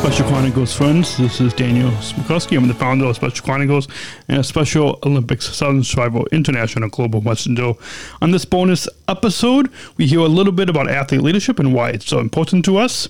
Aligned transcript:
Special 0.00 0.26
Chronicles 0.28 0.74
friends, 0.74 1.16
this 1.18 1.40
is 1.40 1.52
Daniel 1.52 1.90
Smrokowski. 1.90 2.56
I'm 2.56 2.66
the 2.66 2.74
founder 2.74 3.04
of 3.06 3.16
Special 3.16 3.44
Chronicles 3.44 3.88
and 4.28 4.38
a 4.38 4.44
Special 4.44 4.98
Olympics 5.04 5.46
Sargent 5.54 5.84
Shriver 5.84 6.22
International 6.32 6.88
Global 6.88 7.20
Messenger. 7.20 7.74
On 8.22 8.30
this 8.30 8.44
bonus 8.44 8.88
episode, 9.06 9.70
we 9.96 10.06
hear 10.06 10.20
a 10.20 10.26
little 10.26 10.52
bit 10.52 10.70
about 10.70 10.88
athlete 10.88 11.20
leadership 11.20 11.58
and 11.58 11.74
why 11.74 11.90
it's 11.90 12.06
so 12.06 12.20
important 12.20 12.64
to 12.66 12.78
us. 12.78 13.08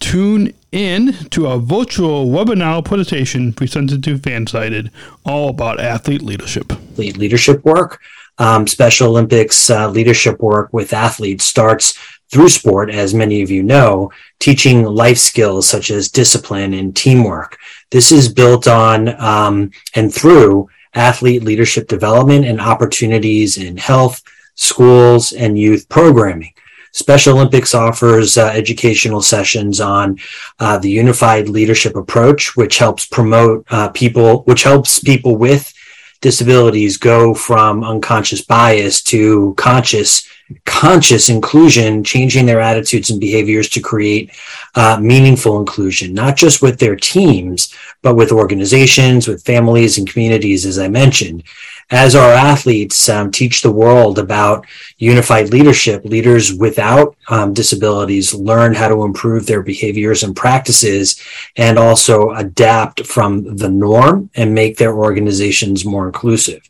Tune 0.00 0.52
in 0.72 1.12
to 1.30 1.46
a 1.46 1.58
virtual 1.58 2.26
webinar 2.26 2.84
presentation 2.84 3.52
presented 3.52 4.02
to 4.04 4.18
Fansided, 4.18 4.90
all 5.24 5.50
about 5.50 5.78
athlete 5.78 6.22
leadership. 6.22 6.72
athlete 6.72 7.16
leadership 7.16 7.64
work. 7.64 8.00
Um, 8.38 8.66
Special 8.66 9.10
Olympics 9.10 9.70
uh, 9.70 9.88
leadership 9.88 10.40
work 10.40 10.72
with 10.72 10.92
athletes 10.92 11.44
starts 11.44 11.96
through 12.30 12.48
sport, 12.48 12.90
as 12.90 13.14
many 13.14 13.42
of 13.42 13.50
you 13.50 13.62
know, 13.62 14.10
teaching 14.40 14.84
life 14.84 15.18
skills 15.18 15.68
such 15.68 15.90
as 15.90 16.10
discipline 16.10 16.74
and 16.74 16.96
teamwork. 16.96 17.58
This 17.90 18.10
is 18.12 18.32
built 18.32 18.66
on 18.66 19.20
um, 19.20 19.70
and 19.94 20.12
through 20.12 20.68
athlete 20.94 21.42
leadership 21.42 21.88
development 21.88 22.44
and 22.44 22.60
opportunities 22.60 23.58
in 23.58 23.76
health, 23.76 24.22
schools, 24.54 25.32
and 25.32 25.58
youth 25.58 25.88
programming. 25.88 26.52
Special 26.92 27.34
Olympics 27.34 27.74
offers 27.74 28.38
uh, 28.38 28.46
educational 28.54 29.20
sessions 29.20 29.80
on 29.80 30.16
uh, 30.60 30.78
the 30.78 30.90
unified 30.90 31.48
leadership 31.48 31.96
approach, 31.96 32.56
which 32.56 32.78
helps 32.78 33.04
promote 33.04 33.66
uh, 33.70 33.88
people, 33.88 34.42
which 34.44 34.62
helps 34.62 35.00
people 35.00 35.34
with 35.34 35.72
disabilities 36.20 36.96
go 36.96 37.34
from 37.34 37.82
unconscious 37.82 38.42
bias 38.42 39.02
to 39.02 39.54
conscious 39.56 40.26
conscious 40.66 41.30
inclusion 41.30 42.04
changing 42.04 42.44
their 42.44 42.60
attitudes 42.60 43.10
and 43.10 43.18
behaviors 43.20 43.68
to 43.70 43.80
create 43.80 44.30
uh, 44.74 44.98
meaningful 45.00 45.58
inclusion 45.58 46.12
not 46.12 46.36
just 46.36 46.60
with 46.60 46.78
their 46.78 46.96
teams 46.96 47.74
but 48.02 48.14
with 48.14 48.30
organizations 48.30 49.26
with 49.26 49.44
families 49.44 49.96
and 49.96 50.08
communities 50.08 50.66
as 50.66 50.78
i 50.78 50.88
mentioned. 50.88 51.42
As 51.90 52.14
our 52.14 52.32
athletes 52.32 53.08
um, 53.10 53.30
teach 53.30 53.60
the 53.60 53.70
world 53.70 54.18
about 54.18 54.66
unified 54.96 55.50
leadership 55.50 56.04
leaders 56.04 56.52
without 56.52 57.14
um, 57.28 57.52
disabilities 57.52 58.32
learn 58.32 58.74
how 58.74 58.88
to 58.88 59.04
improve 59.04 59.46
their 59.46 59.62
behaviors 59.62 60.22
and 60.22 60.34
practices 60.34 61.20
and 61.56 61.78
also 61.78 62.30
adapt 62.30 63.06
from 63.06 63.56
the 63.56 63.68
norm 63.68 64.30
and 64.34 64.54
make 64.54 64.78
their 64.78 64.94
organizations 64.94 65.84
more 65.84 66.06
inclusive 66.06 66.68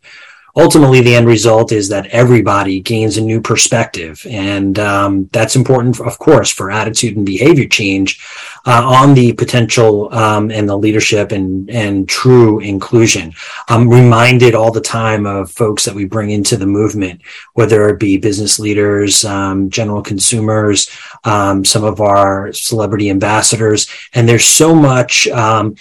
ultimately 0.55 1.01
the 1.01 1.15
end 1.15 1.27
result 1.27 1.71
is 1.71 1.89
that 1.89 2.05
everybody 2.07 2.79
gains 2.79 3.17
a 3.17 3.21
new 3.21 3.41
perspective. 3.41 4.25
And 4.29 4.79
um, 4.79 5.25
that's 5.33 5.55
important 5.55 5.99
of 5.99 6.17
course 6.17 6.51
for 6.51 6.71
attitude 6.71 7.17
and 7.17 7.25
behavior 7.25 7.67
change 7.67 8.23
uh, 8.65 8.83
on 8.85 9.13
the 9.13 9.33
potential 9.33 10.13
um, 10.13 10.51
and 10.51 10.67
the 10.67 10.77
leadership 10.77 11.31
and 11.31 11.69
and 11.69 12.07
true 12.07 12.59
inclusion. 12.59 13.33
I'm 13.67 13.89
reminded 13.89 14.55
all 14.55 14.71
the 14.71 14.81
time 14.81 15.25
of 15.25 15.51
folks 15.51 15.83
that 15.85 15.95
we 15.95 16.05
bring 16.05 16.29
into 16.29 16.57
the 16.57 16.65
movement 16.65 17.21
whether 17.53 17.89
it 17.89 17.99
be 17.99 18.17
business 18.17 18.59
leaders 18.59 19.25
um, 19.25 19.69
general 19.69 20.01
consumers 20.01 20.89
um, 21.25 21.65
some 21.65 21.83
of 21.83 21.99
our 22.01 22.53
celebrity 22.53 23.09
ambassadors. 23.09 23.87
And 24.13 24.27
there's 24.27 24.45
so 24.45 24.73
much 24.73 25.27
um, 25.27 25.75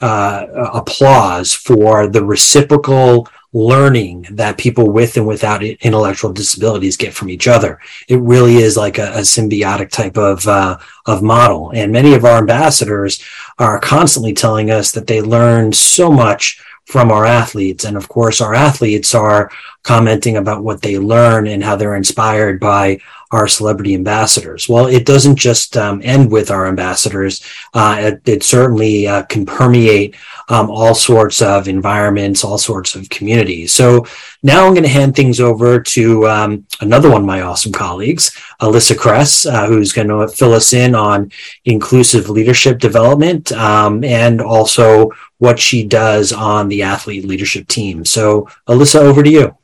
uh, 0.00 0.46
applause 0.72 1.52
for 1.52 2.06
the 2.06 2.24
reciprocal 2.24 3.28
learning 3.52 4.26
that 4.30 4.58
people 4.58 4.90
with 4.90 5.16
and 5.16 5.26
without 5.26 5.62
intellectual 5.62 6.32
disabilities 6.32 6.96
get 6.96 7.12
from 7.12 7.28
each 7.28 7.48
other. 7.48 7.80
It 8.08 8.20
really 8.20 8.56
is 8.56 8.76
like 8.76 8.98
a, 8.98 9.12
a 9.14 9.20
symbiotic 9.20 9.90
type 9.90 10.16
of 10.16 10.46
uh, 10.46 10.78
of 11.06 11.22
model. 11.22 11.72
And 11.74 11.92
many 11.92 12.14
of 12.14 12.24
our 12.24 12.38
ambassadors 12.38 13.22
are 13.58 13.80
constantly 13.80 14.32
telling 14.32 14.70
us 14.70 14.92
that 14.92 15.06
they 15.06 15.20
learn 15.20 15.72
so 15.72 16.10
much 16.12 16.62
from 16.86 17.10
our 17.10 17.24
athletes. 17.24 17.84
And 17.84 17.96
of 17.96 18.08
course, 18.08 18.40
our 18.40 18.54
athletes 18.54 19.14
are 19.14 19.50
commenting 19.82 20.36
about 20.36 20.64
what 20.64 20.82
they 20.82 20.98
learn 20.98 21.46
and 21.46 21.62
how 21.62 21.76
they're 21.76 21.96
inspired 21.96 22.60
by 22.60 23.00
our 23.30 23.46
celebrity 23.46 23.94
ambassadors. 23.94 24.68
Well, 24.68 24.86
it 24.86 25.06
doesn't 25.06 25.36
just 25.36 25.76
um, 25.76 26.00
end 26.02 26.30
with 26.32 26.50
our 26.50 26.66
ambassadors. 26.66 27.44
Uh, 27.72 27.96
it, 28.00 28.28
it, 28.28 28.42
certainly 28.42 29.06
uh, 29.06 29.22
can 29.24 29.46
permeate 29.46 30.16
um, 30.48 30.68
all 30.68 30.94
sorts 30.94 31.40
of 31.40 31.68
environments, 31.68 32.42
all 32.42 32.58
sorts 32.58 32.96
of 32.96 33.08
communities. 33.08 33.72
So 33.72 34.04
now 34.42 34.66
I'm 34.66 34.72
going 34.72 34.82
to 34.82 34.88
hand 34.88 35.14
things 35.14 35.38
over 35.38 35.80
to 35.80 36.26
um, 36.26 36.66
another 36.80 37.08
one 37.08 37.20
of 37.20 37.26
my 37.26 37.42
awesome 37.42 37.72
colleagues, 37.72 38.36
Alyssa 38.60 38.98
Cress, 38.98 39.46
uh, 39.46 39.66
who's 39.66 39.92
going 39.92 40.08
to 40.08 40.26
fill 40.26 40.52
us 40.52 40.72
in 40.72 40.96
on 40.96 41.30
inclusive 41.64 42.30
leadership 42.30 42.80
development 42.80 43.52
um, 43.52 44.02
and 44.02 44.40
also 44.40 45.10
what 45.38 45.58
she 45.58 45.86
does 45.86 46.32
on 46.32 46.68
the 46.68 46.82
athlete 46.82 47.24
leadership 47.24 47.68
team. 47.68 48.04
So, 48.04 48.48
Alyssa, 48.68 49.00
over 49.00 49.22
to 49.22 49.30
you. 49.30 49.56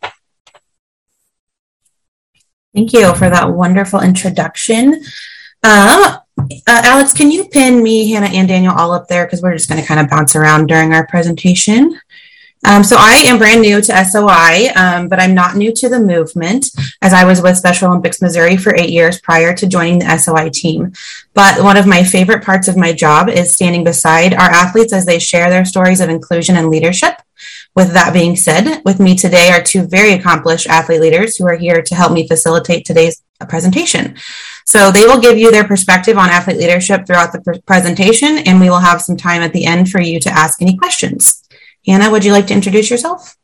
Thank 2.77 2.93
you 2.93 3.15
for 3.15 3.31
that 3.31 3.51
wonderful 3.51 4.01
introduction. 4.01 5.03
Um, 5.63 6.19
uh, 6.39 6.53
Alex, 6.67 7.15
can 7.15 7.31
you 7.31 7.47
pin 7.47 7.83
me, 7.83 8.11
Hannah, 8.11 8.27
and 8.27 8.47
Daniel 8.47 8.75
all 8.75 8.93
up 8.93 9.09
there? 9.09 9.25
Because 9.25 9.41
we're 9.41 9.55
just 9.55 9.71
going 9.71 9.81
to 9.81 9.89
kind 9.89 9.99
of 9.99 10.11
bounce 10.11 10.37
around 10.37 10.67
during 10.67 10.93
our 10.93 11.07
presentation. 11.07 11.99
Um, 12.67 12.85
so 12.85 12.97
I 12.99 13.25
am 13.29 13.39
brand 13.39 13.63
new 13.63 13.81
to 13.81 14.05
SOI, 14.05 14.73
um, 14.77 15.09
but 15.09 15.19
I'm 15.19 15.35
not 15.35 15.57
new 15.57 15.73
to 15.73 15.89
the 15.89 15.99
movement 15.99 16.67
as 17.01 17.15
I 17.15 17.25
was 17.25 17.41
with 17.41 17.57
Special 17.57 17.89
Olympics 17.89 18.21
Missouri 18.21 18.59
for 18.59 18.75
eight 18.75 18.91
years 18.91 19.23
prior 19.23 19.55
to 19.55 19.67
joining 19.67 20.01
the 20.01 20.19
SOI 20.19 20.51
team. 20.51 20.93
But 21.33 21.63
one 21.65 21.79
of 21.79 21.87
my 21.87 22.05
favorite 22.05 22.45
parts 22.45 22.69
of 22.69 22.77
my 22.77 22.93
job 22.93 23.31
is 23.31 23.55
standing 23.55 23.85
beside 23.85 24.35
our 24.35 24.51
athletes 24.51 24.93
as 24.93 25.07
they 25.07 25.19
share 25.19 25.49
their 25.49 25.65
stories 25.65 26.01
of 26.01 26.11
inclusion 26.11 26.57
and 26.57 26.69
leadership. 26.69 27.23
With 27.77 27.93
that 27.93 28.15
being 28.15 28.37
said, 28.37 28.81
with 28.87 28.99
me 29.01 29.15
today 29.15 29.51
are 29.51 29.63
two 29.63 29.87
very 29.87 30.15
accomplished 30.15 30.67
athlete 30.67 31.03
leaders 31.03 31.37
who 31.37 31.47
are 31.47 31.57
here 31.57 31.83
to 31.83 31.95
help 31.95 32.11
me 32.11 32.27
facilitate 32.27 32.87
today's 32.87 33.23
presentation. 33.51 34.17
So 34.65 34.91
they 34.91 35.05
will 35.05 35.21
give 35.21 35.37
you 35.37 35.51
their 35.53 35.69
perspective 35.69 36.17
on 36.17 36.31
athlete 36.31 36.57
leadership 36.57 37.07
throughout 37.07 37.33
the 37.33 37.63
presentation, 37.67 38.39
and 38.39 38.63
we 38.63 38.71
will 38.71 38.79
have 38.79 39.03
some 39.03 39.19
time 39.19 39.43
at 39.43 39.53
the 39.53 39.67
end 39.67 39.91
for 39.91 40.01
you 40.01 40.19
to 40.21 40.31
ask 40.31 40.63
any 40.63 40.79
questions. 40.79 41.47
Hannah, 41.87 42.11
would 42.11 42.25
you 42.25 42.33
like 42.33 42.47
to 42.47 42.55
introduce 42.55 42.91
yourself? 42.91 43.37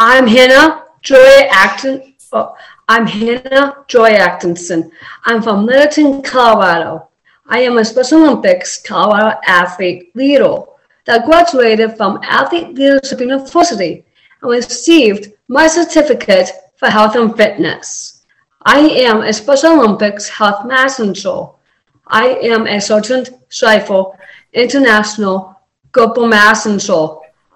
I'm 0.00 0.26
Hannah 0.26 0.82
Joy 1.00 1.46
Acton. 1.48 2.14
Oh, 2.32 2.56
I'm 2.88 3.06
Hannah 3.06 3.84
Joy 3.86 4.10
Atkinson. 4.10 4.90
I'm 5.24 5.40
from 5.40 5.64
Littleton, 5.64 6.22
Colorado. 6.22 7.08
I 7.46 7.60
am 7.60 7.78
a 7.78 7.84
Special 7.84 8.24
Olympics 8.24 8.82
Colorado 8.82 9.38
athlete 9.46 10.10
leader 10.16 10.64
that 11.06 11.24
graduated 11.24 11.96
from 11.96 12.20
Athlete 12.22 12.74
Leadership 12.74 13.20
University 13.20 14.04
and 14.42 14.50
received 14.50 15.32
my 15.48 15.66
certificate 15.66 16.50
for 16.76 16.90
health 16.90 17.16
and 17.16 17.36
fitness. 17.36 18.24
I 18.64 18.80
am 18.80 19.22
a 19.22 19.32
Special 19.32 19.80
Olympics 19.80 20.28
health 20.28 20.66
messenger. 20.66 21.46
I 22.08 22.26
am 22.42 22.66
a 22.66 22.80
Sargent 22.80 23.30
Shriver 23.48 24.04
International 24.52 25.58
Global 25.92 26.26
Messenger. 26.26 27.06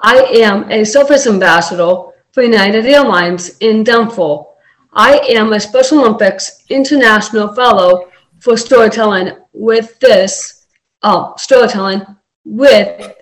I 0.01 0.17
am 0.45 0.71
a 0.71 0.85
service 0.85 1.27
ambassador 1.27 1.95
for 2.33 2.43
United 2.43 2.87
Airlines 2.87 3.59
in 3.59 3.83
Denver. 3.83 4.45
I 4.93 5.19
am 5.29 5.53
a 5.53 5.61
Special 5.61 6.01
Olympics 6.01 6.65
International 6.69 7.53
Fellow 7.55 8.09
for 8.39 8.57
storytelling 8.57 9.37
with 9.53 9.99
this 9.99 10.67
uh, 11.03 11.37
storytelling 11.37 12.03
with 12.45 13.20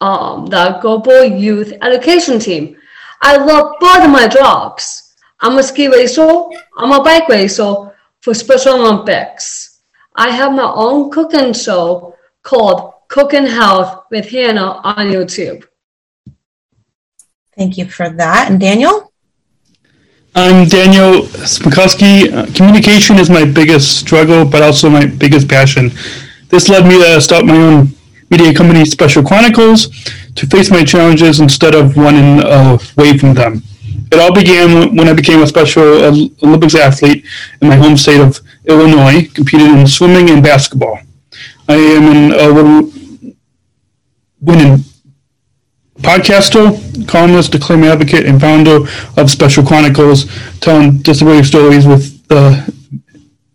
um, 0.00 0.46
the 0.46 0.78
Global 0.80 1.24
Youth 1.24 1.72
Education 1.82 2.38
Team. 2.38 2.76
I 3.20 3.36
love 3.36 3.74
both 3.80 4.04
of 4.04 4.10
my 4.10 4.28
jobs. 4.28 5.14
I'm 5.40 5.58
a 5.58 5.62
ski 5.62 5.88
racer, 5.88 6.44
I'm 6.76 6.92
a 6.92 7.02
bike 7.02 7.28
racer 7.28 7.92
for 8.20 8.34
Special 8.34 8.74
Olympics. 8.74 9.80
I 10.14 10.30
have 10.30 10.52
my 10.52 10.70
own 10.74 11.10
cooking 11.10 11.52
show 11.52 12.14
called 12.42 12.92
Cooking 13.08 13.46
Health 13.46 14.04
with 14.10 14.28
Hannah 14.28 14.80
on 14.84 15.06
YouTube. 15.08 15.66
Thank 17.56 17.78
you 17.78 17.86
for 17.86 18.08
that. 18.10 18.50
And 18.50 18.60
Daniel? 18.60 19.12
I'm 20.34 20.68
Daniel 20.68 21.22
Smrokowski. 21.22 22.32
Uh, 22.32 22.46
communication 22.54 23.18
is 23.18 23.28
my 23.28 23.44
biggest 23.44 23.98
struggle, 23.98 24.44
but 24.44 24.62
also 24.62 24.88
my 24.88 25.06
biggest 25.06 25.48
passion. 25.48 25.90
This 26.48 26.68
led 26.68 26.86
me 26.86 27.02
to 27.02 27.20
start 27.20 27.44
my 27.44 27.56
own 27.56 27.88
media 28.30 28.54
company, 28.54 28.84
Special 28.84 29.22
Chronicles, 29.22 29.88
to 30.34 30.46
face 30.46 30.70
my 30.70 30.84
challenges 30.84 31.40
instead 31.40 31.74
of 31.74 31.96
running 31.96 32.42
uh, 32.44 32.78
away 32.96 33.18
from 33.18 33.34
them. 33.34 33.62
It 34.12 34.18
all 34.18 34.34
began 34.34 34.96
when 34.96 35.08
I 35.08 35.12
became 35.12 35.42
a 35.42 35.46
Special 35.46 36.04
uh, 36.04 36.28
Olympics 36.42 36.74
athlete 36.74 37.24
in 37.60 37.68
my 37.68 37.76
home 37.76 37.96
state 37.96 38.20
of 38.20 38.40
Illinois, 38.66 39.28
competing 39.34 39.78
in 39.78 39.86
swimming 39.86 40.30
and 40.30 40.42
basketball. 40.42 40.98
I 41.68 41.74
am 41.74 42.04
an 42.04 42.32
uh, 42.32 42.60
award 42.60 42.92
winning 44.40 44.84
podcaster, 45.98 47.06
columnist, 47.06 47.52
declaimed 47.52 47.84
advocate, 47.84 48.26
and 48.26 48.40
founder 48.40 48.80
of 49.16 49.30
Special 49.30 49.64
Chronicles, 49.64 50.26
telling 50.60 50.98
disability 50.98 51.44
stories 51.44 51.86
with 51.86 52.26
the 52.28 52.74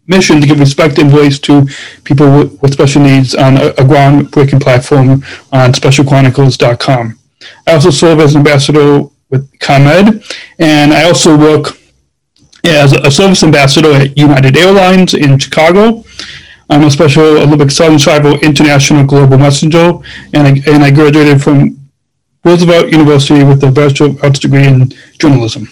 mission 0.08 0.40
to 0.42 0.48
give 0.48 0.60
respect 0.60 0.98
and 0.98 1.10
voice 1.10 1.40
to 1.40 1.66
people 2.04 2.38
with, 2.38 2.62
with 2.62 2.74
special 2.74 3.02
needs 3.02 3.34
on 3.36 3.58
a, 3.58 3.68
a 3.70 3.84
groundbreaking 3.84 4.62
platform 4.62 5.24
on 5.52 5.74
specialchronicles.com. 5.74 7.20
I 7.68 7.74
also 7.74 7.90
serve 7.90 8.20
as 8.20 8.36
ambassador 8.36 9.04
with 9.30 9.60
ComEd, 9.60 10.24
and 10.60 10.94
I 10.94 11.04
also 11.04 11.38
work 11.38 11.78
as 12.64 12.94
a 12.94 13.12
service 13.12 13.44
ambassador 13.44 13.92
at 13.92 14.18
United 14.18 14.58
Airlines 14.58 15.14
in 15.14 15.38
Chicago. 15.38 16.04
I'm 16.70 16.84
a 16.84 16.90
Special 16.90 17.38
Olympic 17.38 17.70
Sargent 17.70 18.02
Shriver 18.02 18.34
International 18.42 19.06
Global 19.06 19.38
Messenger, 19.38 19.94
and 20.34 20.48
I, 20.48 20.72
and 20.72 20.84
I 20.84 20.90
graduated 20.90 21.44
from 21.44 21.78
Roosevelt 22.44 22.92
University 22.92 23.44
with 23.44 23.64
a 23.64 23.72
Bachelor 23.72 24.08
of 24.08 24.24
Arts 24.24 24.40
degree 24.40 24.66
in 24.66 24.92
journalism. 25.20 25.68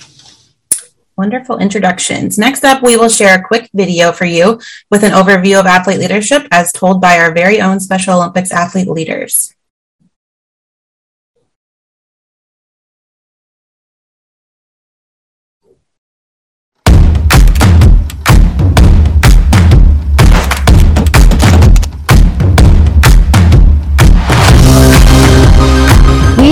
Wonderful 1.16 1.60
introductions. 1.60 2.40
Next 2.40 2.64
up, 2.64 2.82
we 2.82 2.98
will 2.98 3.10
share 3.10 3.38
a 3.38 3.44
quick 3.44 3.70
video 3.74 4.12
for 4.12 4.26
you 4.26 4.60
with 4.90 5.04
an 5.04 5.12
overview 5.12 5.60
of 5.60 5.68
athlete 5.68 6.00
leadership 6.00 6.48
as 6.50 6.72
told 6.72 7.00
by 7.00 7.20
our 7.20 7.32
very 7.32 7.62
own 7.62 7.80
Special 7.80 8.16
Olympics 8.16 8.52
athlete 8.52 8.88
leaders. 8.88 9.54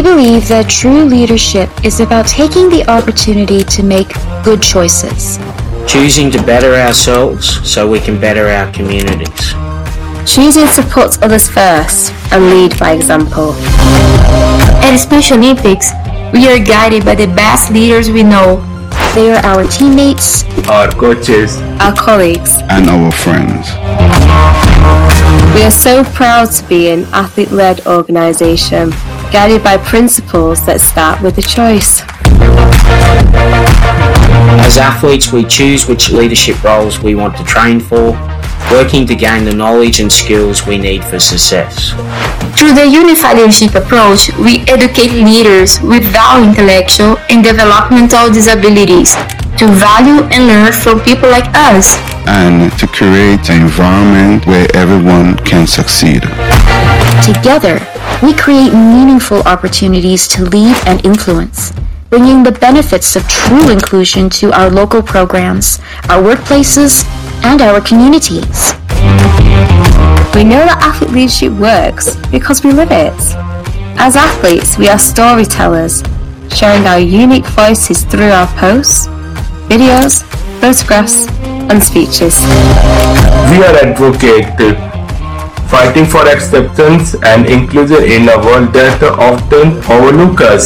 We 0.01 0.09
believe 0.09 0.47
that 0.47 0.67
true 0.67 1.05
leadership 1.05 1.69
is 1.85 1.99
about 1.99 2.25
taking 2.25 2.69
the 2.69 2.89
opportunity 2.89 3.63
to 3.63 3.83
make 3.83 4.09
good 4.43 4.59
choices. 4.59 5.37
Choosing 5.85 6.31
to 6.31 6.41
better 6.41 6.73
ourselves 6.73 7.45
so 7.69 7.87
we 7.87 7.99
can 7.99 8.19
better 8.19 8.47
our 8.47 8.71
communities. 8.73 9.53
Choosing 10.25 10.65
to 10.73 10.81
put 10.89 11.21
others 11.21 11.47
first 11.47 12.11
and 12.33 12.49
lead 12.49 12.79
by 12.79 12.93
example. 12.93 13.53
At 14.81 14.97
Special 14.97 15.37
Olympics, 15.37 15.91
we 16.33 16.49
are 16.49 16.57
guided 16.57 17.05
by 17.05 17.13
the 17.13 17.27
best 17.27 17.69
leaders 17.69 18.09
we 18.09 18.23
know. 18.23 18.57
They 19.13 19.29
are 19.29 19.45
our 19.45 19.67
teammates, 19.67 20.45
our 20.67 20.89
coaches, 20.89 21.61
our 21.79 21.93
colleagues, 21.93 22.57
and 22.73 22.89
our 22.89 23.11
friends. 23.11 23.69
We 25.53 25.61
are 25.61 25.69
so 25.69 26.03
proud 26.05 26.49
to 26.53 26.67
be 26.67 26.89
an 26.89 27.03
athlete 27.13 27.51
led 27.51 27.85
organization 27.85 28.89
guided 29.31 29.63
by 29.63 29.77
principles 29.77 30.65
that 30.65 30.81
start 30.81 31.21
with 31.21 31.37
a 31.37 31.41
choice. 31.41 32.01
As 34.59 34.77
athletes, 34.77 35.31
we 35.31 35.45
choose 35.45 35.87
which 35.87 36.11
leadership 36.11 36.61
roles 36.63 36.99
we 36.99 37.15
want 37.15 37.37
to 37.37 37.43
train 37.45 37.79
for, 37.79 38.11
working 38.71 39.07
to 39.07 39.15
gain 39.15 39.45
the 39.45 39.53
knowledge 39.53 40.01
and 40.01 40.11
skills 40.11 40.67
we 40.67 40.77
need 40.77 41.03
for 41.03 41.19
success. 41.19 41.91
Through 42.59 42.73
the 42.73 42.85
unified 42.85 43.37
leadership 43.37 43.73
approach, 43.75 44.29
we 44.37 44.59
educate 44.67 45.11
leaders 45.11 45.79
without 45.81 46.43
intellectual 46.43 47.17
and 47.29 47.43
developmental 47.43 48.29
disabilities 48.31 49.15
to 49.57 49.67
value 49.67 50.23
and 50.35 50.47
learn 50.47 50.73
from 50.73 50.99
people 51.01 51.29
like 51.29 51.47
us. 51.55 51.95
And 52.27 52.71
to 52.79 52.87
create 52.87 53.49
an 53.49 53.61
environment 53.63 54.45
where 54.45 54.67
everyone 54.75 55.37
can 55.37 55.65
succeed. 55.67 56.23
Together, 57.23 57.79
we 58.23 58.33
create 58.33 58.73
meaningful 58.73 59.41
opportunities 59.43 60.27
to 60.27 60.43
lead 60.45 60.75
and 60.87 61.05
influence, 61.05 61.71
bringing 62.09 62.41
the 62.41 62.51
benefits 62.51 63.15
of 63.15 63.27
true 63.27 63.69
inclusion 63.69 64.27
to 64.27 64.51
our 64.51 64.71
local 64.71 65.03
programs, 65.03 65.79
our 66.09 66.21
workplaces, 66.21 67.05
and 67.43 67.61
our 67.61 67.79
communities. 67.79 68.73
We 70.33 70.43
know 70.43 70.65
that 70.65 70.79
athlete 70.81 71.11
leadership 71.11 71.53
works 71.53 72.15
because 72.31 72.63
we 72.63 72.71
live 72.71 72.91
it. 72.91 73.13
As 73.99 74.15
athletes, 74.15 74.79
we 74.79 74.89
are 74.89 74.97
storytellers, 74.97 76.01
sharing 76.49 76.87
our 76.87 76.99
unique 76.99 77.45
voices 77.45 78.03
through 78.03 78.31
our 78.31 78.47
posts, 78.57 79.07
videos, 79.69 80.23
photographs, 80.59 81.27
and 81.69 81.83
speeches. 81.83 82.41
We 83.51 83.61
are 83.63 83.77
advocates 83.77 84.90
fighting 85.71 86.05
for 86.05 86.27
acceptance 86.27 87.15
and 87.23 87.47
inclusion 87.47 88.03
in 88.03 88.27
a 88.27 88.37
world 88.43 88.73
that 88.73 89.01
often 89.17 89.79
overlooks 89.87 90.43
us. 90.43 90.65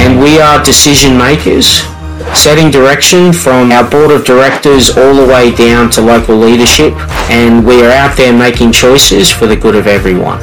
And 0.00 0.18
we 0.18 0.40
are 0.40 0.64
decision 0.64 1.18
makers, 1.18 1.84
setting 2.32 2.70
direction 2.70 3.34
from 3.34 3.70
our 3.70 3.84
board 3.88 4.10
of 4.12 4.24
directors 4.24 4.96
all 4.96 5.14
the 5.14 5.26
way 5.26 5.54
down 5.54 5.90
to 5.92 6.00
local 6.00 6.36
leadership, 6.36 6.94
and 7.30 7.66
we 7.66 7.84
are 7.84 7.92
out 7.92 8.16
there 8.16 8.32
making 8.32 8.72
choices 8.72 9.30
for 9.30 9.46
the 9.46 9.56
good 9.56 9.76
of 9.76 9.86
everyone. 9.86 10.40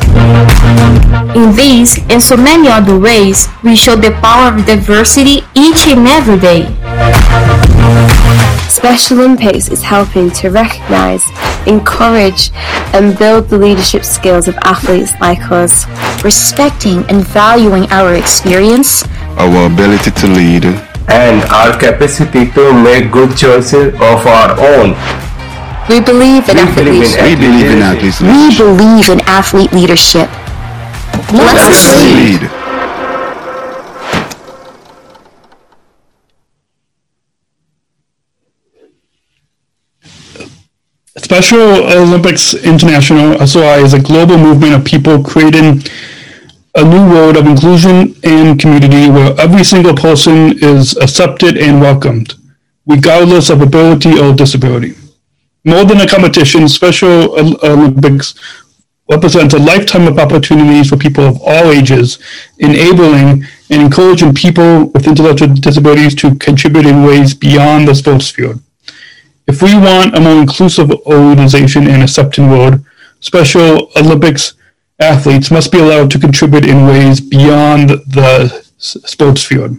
In 1.35 1.55
these 1.55 1.97
and 2.09 2.21
so 2.21 2.37
many 2.37 2.67
other 2.67 2.99
ways, 2.99 3.47
we 3.63 3.75
show 3.75 3.95
the 3.95 4.11
power 4.21 4.53
of 4.53 4.65
diversity 4.65 5.41
each 5.55 5.87
and 5.87 6.07
every 6.07 6.37
day. 6.37 6.69
Special 8.81 9.19
Olympics 9.19 9.69
is 9.69 9.83
helping 9.83 10.31
to 10.41 10.49
recognize, 10.49 11.21
encourage, 11.67 12.49
and 12.97 13.15
build 13.15 13.47
the 13.47 13.55
leadership 13.55 14.03
skills 14.03 14.47
of 14.47 14.57
athletes 14.63 15.13
like 15.21 15.51
us, 15.51 15.85
respecting 16.23 17.05
and 17.07 17.21
valuing 17.27 17.85
our 17.91 18.15
experience, 18.15 19.05
our 19.37 19.67
ability 19.71 20.09
to 20.09 20.25
lead, 20.25 20.65
and 21.13 21.45
our 21.53 21.77
capacity 21.77 22.49
to 22.57 22.73
make 22.73 23.11
good 23.11 23.37
choices 23.37 23.93
of 24.01 24.25
our 24.25 24.57
own. 24.57 24.97
We 25.87 26.01
believe 26.01 26.49
in, 26.49 26.55
we 26.57 26.61
athlete, 26.65 26.75
believe 26.75 27.05
leadership. 27.05 27.21
we 27.21 27.35
believe 27.37 27.69
in 27.69 27.81
athlete 27.85 28.17
leadership. 28.25 28.65
We 28.65 28.73
believe 28.73 29.09
in 29.09 29.19
athlete 29.29 29.71
leadership. 29.73 30.29
Let's, 31.29 31.53
Let's 31.53 31.85
lead. 32.01 32.41
lead. 32.41 32.60
Special 41.31 41.87
Olympics 41.87 42.53
International 42.55 43.47
SOI 43.47 43.85
is 43.85 43.93
a 43.93 44.01
global 44.01 44.37
movement 44.37 44.73
of 44.73 44.83
people 44.83 45.23
creating 45.23 45.81
a 46.75 46.83
new 46.83 47.09
world 47.09 47.37
of 47.37 47.45
inclusion 47.45 48.13
and 48.25 48.59
community 48.59 49.09
where 49.09 49.33
every 49.39 49.63
single 49.63 49.95
person 49.95 50.61
is 50.61 50.97
accepted 50.97 51.55
and 51.57 51.79
welcomed, 51.79 52.33
regardless 52.85 53.49
of 53.49 53.61
ability 53.61 54.19
or 54.19 54.33
disability. 54.33 54.93
More 55.63 55.85
than 55.85 56.01
a 56.01 56.05
competition, 56.05 56.67
Special 56.67 57.33
Olympics 57.63 58.35
represents 59.09 59.53
a 59.53 59.59
lifetime 59.59 60.09
of 60.09 60.19
opportunities 60.19 60.89
for 60.89 60.97
people 60.97 61.23
of 61.23 61.39
all 61.43 61.71
ages, 61.71 62.19
enabling 62.59 63.45
and 63.69 63.81
encouraging 63.81 64.33
people 64.33 64.87
with 64.87 65.07
intellectual 65.07 65.47
disabilities 65.47 66.13
to 66.15 66.35
contribute 66.35 66.85
in 66.85 67.05
ways 67.05 67.33
beyond 67.33 67.87
the 67.87 67.95
sports 67.95 68.29
field. 68.29 68.61
If 69.47 69.61
we 69.61 69.75
want 69.75 70.15
a 70.15 70.19
more 70.19 70.39
inclusive 70.41 70.91
organization 71.05 71.87
and 71.87 72.03
accepting 72.03 72.49
world, 72.49 72.85
Special 73.21 73.91
Olympics 73.95 74.53
athletes 74.99 75.51
must 75.51 75.71
be 75.71 75.79
allowed 75.79 76.09
to 76.11 76.19
contribute 76.19 76.65
in 76.65 76.87
ways 76.87 77.21
beyond 77.21 77.89
the 77.89 78.65
sports 78.77 79.43
field. 79.43 79.77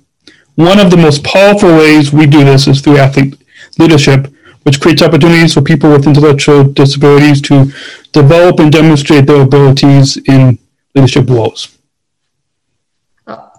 One 0.55 0.79
of 0.79 0.91
the 0.91 0.97
most 0.97 1.25
powerful 1.25 1.71
ways 1.71 2.13
we 2.13 2.27
do 2.27 2.45
this 2.45 2.69
is 2.69 2.81
through 2.81 2.99
athlete 2.99 3.37
leadership, 3.79 4.33
which 4.63 4.81
creates 4.81 5.03
opportunities 5.03 5.55
for 5.55 5.63
people 5.63 5.91
with 5.91 6.07
intellectual 6.07 6.65
disabilities 6.65 7.41
to 7.43 7.73
develop 8.13 8.61
and 8.61 8.71
demonstrate 8.71 9.27
their 9.27 9.43
abilities 9.43 10.19
in 10.29 10.59
leadership 10.95 11.29
roles. 11.29 11.77
Oh, 13.27 13.51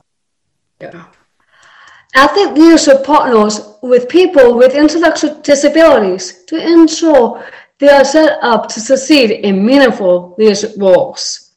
athlete 2.16 2.54
leadership 2.54 3.04
partners 3.04 3.73
with 3.84 4.08
people 4.08 4.56
with 4.56 4.76
intellectual 4.76 5.36
disabilities 5.42 6.46
to 6.46 6.56
ensure 6.56 7.44
they 7.80 7.90
are 7.90 8.06
set 8.06 8.40
up 8.42 8.70
to 8.70 8.80
succeed 8.80 9.30
in 9.30 9.66
meaningful 9.66 10.36
leadership 10.38 10.72
roles. 10.78 11.52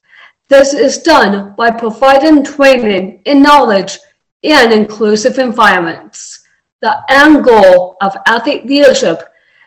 This 0.48 0.74
is 0.74 0.98
done 0.98 1.54
by 1.56 1.70
providing 1.70 2.42
training 2.42 3.22
in 3.26 3.42
knowledge 3.42 4.00
and 4.42 4.72
inclusive 4.72 5.38
environments. 5.38 6.44
The 6.80 7.00
end 7.08 7.44
goal 7.44 7.96
of 8.00 8.16
athlete 8.26 8.66
leadership 8.66 9.22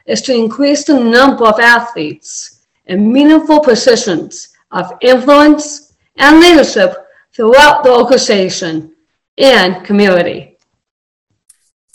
is 0.06 0.22
to 0.24 0.36
increase 0.36 0.84
the 0.84 1.00
number 1.00 1.46
of 1.46 1.62
athletes 1.62 2.66
in 2.88 3.14
meaningful 3.14 3.62
positions 3.62 4.50
of 4.72 4.92
influence 5.00 5.94
and 6.18 6.42
leadership 6.42 7.08
throughout 7.32 7.86
the 7.86 7.92
organization 7.92 8.94
and 9.38 9.86
community. 9.86 10.49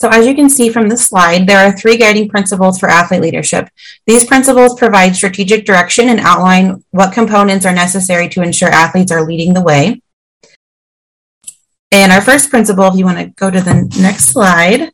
So 0.01 0.09
as 0.09 0.27
you 0.27 0.35
can 0.35 0.51
see 0.51 0.71
from 0.71 0.89
this 0.89 1.07
slide, 1.07 1.47
there 1.47 1.59
are 1.59 1.73
three 1.73 1.97
guiding 1.97 2.29
principles 2.29 2.79
for 2.79 2.89
athlete 2.89 3.23
leadership. 3.23 3.69
These 4.07 4.25
principles 4.25 4.79
provide 4.79 5.15
strategic 5.15 5.65
direction 5.65 6.09
and 6.09 6.21
outline 6.21 6.85
what 6.91 7.15
components 7.15 7.65
are 7.65 7.75
necessary 7.75 8.29
to 8.31 8.43
ensure 8.43 8.69
athletes 8.69 9.13
are 9.13 9.27
leading 9.27 9.55
the 9.55 9.63
way. 9.63 10.01
And 11.93 12.11
our 12.11 12.21
first 12.21 12.51
principle, 12.51 12.87
if 12.87 12.97
you 12.97 13.05
want 13.05 13.19
to 13.19 13.27
go 13.27 13.51
to 13.51 13.61
the 13.61 13.89
next 14.01 14.27
slide, 14.27 14.93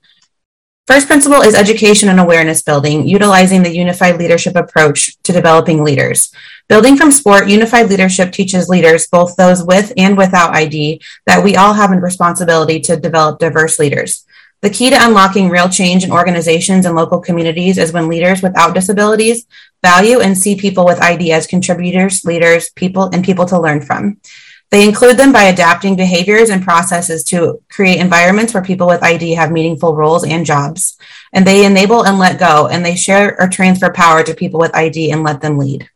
First 0.91 1.07
principle 1.07 1.41
is 1.41 1.55
education 1.55 2.09
and 2.09 2.19
awareness 2.19 2.63
building, 2.63 3.07
utilizing 3.07 3.63
the 3.63 3.73
unified 3.73 4.19
leadership 4.19 4.57
approach 4.57 5.17
to 5.23 5.33
developing 5.33 5.85
leaders. 5.85 6.35
Building 6.69 6.97
from 6.97 7.13
sport, 7.13 7.49
unified 7.49 7.89
leadership 7.89 8.33
teaches 8.33 8.69
leaders, 8.69 9.07
both 9.07 9.37
those 9.37 9.63
with 9.63 9.93
and 9.97 10.19
without 10.19 10.53
ID, 10.53 11.01
that 11.27 11.45
we 11.45 11.55
all 11.55 11.75
have 11.75 11.93
a 11.93 12.01
responsibility 12.01 12.81
to 12.81 12.97
develop 12.97 13.39
diverse 13.39 13.79
leaders. 13.79 14.27
The 14.63 14.71
key 14.71 14.91
to 14.91 14.97
unlocking 14.99 15.49
real 15.49 15.71
change 15.71 16.05
in 16.05 16.13
organizations 16.13 16.85
and 16.85 16.95
local 16.95 17.21
communities 17.21 17.79
is 17.79 17.93
when 17.93 18.09
leaders 18.09 18.43
without 18.43 18.75
disabilities 18.75 19.47
value 19.83 20.21
and 20.21 20.37
see 20.37 20.55
people 20.55 20.85
with 20.85 21.01
ID 21.01 21.33
as 21.33 21.47
contributors, 21.47 22.25
leaders, 22.27 22.69
people, 22.71 23.05
and 23.05 23.25
people 23.25 23.47
to 23.47 23.59
learn 23.59 23.81
from. 23.81 24.19
They 24.71 24.87
include 24.87 25.17
them 25.17 25.33
by 25.33 25.45
adapting 25.45 25.97
behaviors 25.97 26.51
and 26.51 26.63
processes 26.63 27.25
to 27.25 27.61
create 27.71 27.99
environments 27.99 28.53
where 28.55 28.63
people 28.63 28.87
with 28.87 29.03
ID 29.03 29.33
have 29.33 29.51
meaningful 29.51 29.97
roles 29.97 30.25
and 30.25 30.47
jobs. 30.47 30.97
And 31.33 31.47
they 31.47 31.65
enable 31.65 32.05
and 32.05 32.19
let 32.19 32.39
go, 32.39 32.69
and 32.69 32.85
they 32.85 32.95
share 32.95 33.41
or 33.41 33.49
transfer 33.49 33.91
power 33.91 34.23
to 34.23 34.35
people 34.35 34.61
with 34.61 34.77
ID 34.77 35.11
and 35.11 35.25
let 35.25 35.41
them 35.41 35.59
lead. 35.59 35.89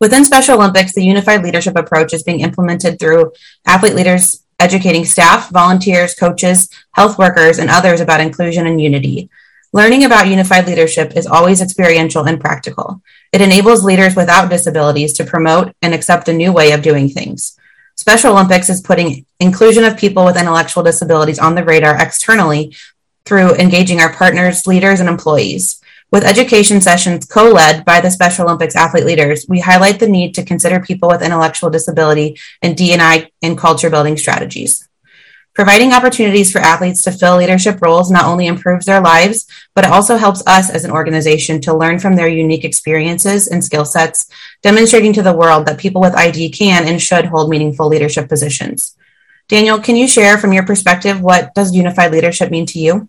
Within 0.00 0.24
Special 0.24 0.56
Olympics, 0.56 0.94
the 0.94 1.04
unified 1.04 1.42
leadership 1.42 1.76
approach 1.76 2.14
is 2.14 2.22
being 2.22 2.40
implemented 2.40 2.98
through 2.98 3.32
athlete 3.66 3.94
leaders 3.94 4.41
educating 4.62 5.04
staff, 5.04 5.50
volunteers, 5.50 6.14
coaches, 6.14 6.68
health 6.92 7.18
workers, 7.18 7.58
and 7.58 7.68
others 7.68 8.00
about 8.00 8.20
inclusion 8.20 8.64
and 8.66 8.80
unity. 8.80 9.28
Learning 9.72 10.04
about 10.04 10.28
unified 10.28 10.68
leadership 10.68 11.16
is 11.16 11.26
always 11.26 11.60
experiential 11.60 12.24
and 12.28 12.40
practical. 12.40 13.02
It 13.32 13.40
enables 13.40 13.82
leaders 13.82 14.14
without 14.14 14.50
disabilities 14.50 15.14
to 15.14 15.24
promote 15.24 15.74
and 15.82 15.92
accept 15.92 16.28
a 16.28 16.32
new 16.32 16.52
way 16.52 16.70
of 16.70 16.82
doing 16.82 17.08
things. 17.08 17.58
Special 17.96 18.32
Olympics 18.32 18.70
is 18.70 18.80
putting 18.80 19.26
inclusion 19.40 19.82
of 19.82 19.96
people 19.96 20.24
with 20.24 20.38
intellectual 20.38 20.84
disabilities 20.84 21.40
on 21.40 21.56
the 21.56 21.64
radar 21.64 22.00
externally 22.00 22.76
through 23.24 23.56
engaging 23.56 24.00
our 24.00 24.12
partners, 24.12 24.66
leaders, 24.68 25.00
and 25.00 25.08
employees. 25.08 25.81
With 26.12 26.24
education 26.24 26.82
sessions 26.82 27.24
co 27.24 27.44
led 27.44 27.86
by 27.86 28.02
the 28.02 28.10
Special 28.10 28.44
Olympics 28.44 28.76
athlete 28.76 29.06
leaders, 29.06 29.46
we 29.48 29.60
highlight 29.60 29.98
the 29.98 30.06
need 30.06 30.34
to 30.34 30.44
consider 30.44 30.78
people 30.78 31.08
with 31.08 31.22
intellectual 31.22 31.70
disability 31.70 32.38
and 32.60 32.76
DNI 32.76 33.30
and 33.40 33.56
culture 33.56 33.88
building 33.88 34.18
strategies. 34.18 34.86
Providing 35.54 35.94
opportunities 35.94 36.52
for 36.52 36.58
athletes 36.58 37.02
to 37.04 37.12
fill 37.12 37.38
leadership 37.38 37.80
roles 37.80 38.10
not 38.10 38.26
only 38.26 38.46
improves 38.46 38.84
their 38.84 39.00
lives, 39.00 39.46
but 39.74 39.86
it 39.86 39.90
also 39.90 40.16
helps 40.16 40.46
us 40.46 40.68
as 40.68 40.84
an 40.84 40.90
organization 40.90 41.62
to 41.62 41.74
learn 41.74 41.98
from 41.98 42.14
their 42.14 42.28
unique 42.28 42.64
experiences 42.64 43.48
and 43.48 43.64
skill 43.64 43.86
sets, 43.86 44.28
demonstrating 44.62 45.14
to 45.14 45.22
the 45.22 45.36
world 45.36 45.64
that 45.64 45.78
people 45.78 46.02
with 46.02 46.14
ID 46.14 46.50
can 46.50 46.86
and 46.86 47.00
should 47.00 47.24
hold 47.24 47.48
meaningful 47.48 47.88
leadership 47.88 48.28
positions. 48.28 48.94
Daniel, 49.48 49.78
can 49.78 49.96
you 49.96 50.06
share 50.06 50.36
from 50.36 50.52
your 50.52 50.66
perspective 50.66 51.22
what 51.22 51.54
does 51.54 51.74
unified 51.74 52.12
leadership 52.12 52.50
mean 52.50 52.66
to 52.66 52.78
you? 52.78 53.08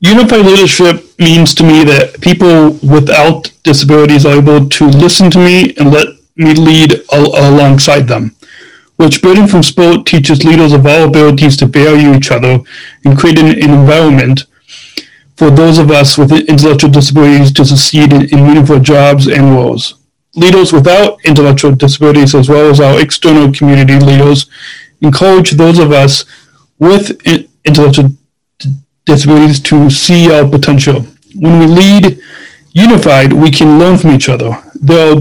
Unified 0.00 0.46
leadership 0.46 1.04
means 1.18 1.54
to 1.54 1.62
me 1.62 1.84
that 1.84 2.20
people 2.20 2.70
without 2.82 3.50
disabilities 3.62 4.24
are 4.24 4.38
able 4.38 4.68
to 4.68 4.86
listen 4.86 5.30
to 5.30 5.38
me 5.38 5.74
and 5.76 5.90
let 5.92 6.08
me 6.36 6.54
lead 6.54 7.02
al- 7.12 7.36
alongside 7.36 8.08
them 8.08 8.34
which 9.00 9.22
building 9.22 9.46
from 9.46 9.62
sport 9.62 10.04
teaches 10.04 10.44
leaders 10.44 10.74
of 10.74 10.84
all 10.84 11.08
abilities 11.08 11.56
to 11.56 11.64
value 11.64 12.12
each 12.14 12.30
other 12.30 12.60
and 13.02 13.18
create 13.18 13.38
an, 13.38 13.46
an 13.46 13.70
environment 13.70 14.44
for 15.36 15.50
those 15.50 15.78
of 15.78 15.90
us 15.90 16.18
with 16.18 16.30
intellectual 16.32 16.90
disabilities 16.90 17.50
to 17.50 17.64
succeed 17.64 18.12
in, 18.12 18.28
in 18.28 18.46
meaningful 18.46 18.78
jobs 18.78 19.26
and 19.26 19.54
roles. 19.54 19.94
Leaders 20.34 20.70
without 20.70 21.16
intellectual 21.24 21.74
disabilities, 21.74 22.34
as 22.34 22.50
well 22.50 22.68
as 22.68 22.78
our 22.78 23.00
external 23.00 23.50
community 23.50 23.98
leaders, 23.98 24.50
encourage 25.00 25.52
those 25.52 25.78
of 25.78 25.92
us 25.92 26.26
with 26.78 27.26
intellectual 27.64 28.10
disabilities 29.10 29.60
to 29.60 29.90
see 29.90 30.32
our 30.32 30.48
potential. 30.48 31.02
When 31.34 31.58
we 31.60 31.66
lead 31.66 32.20
unified, 32.72 33.32
we 33.32 33.50
can 33.50 33.78
learn 33.78 33.98
from 33.98 34.10
each 34.10 34.28
other. 34.28 34.50
There 34.74 35.16
are 35.16 35.20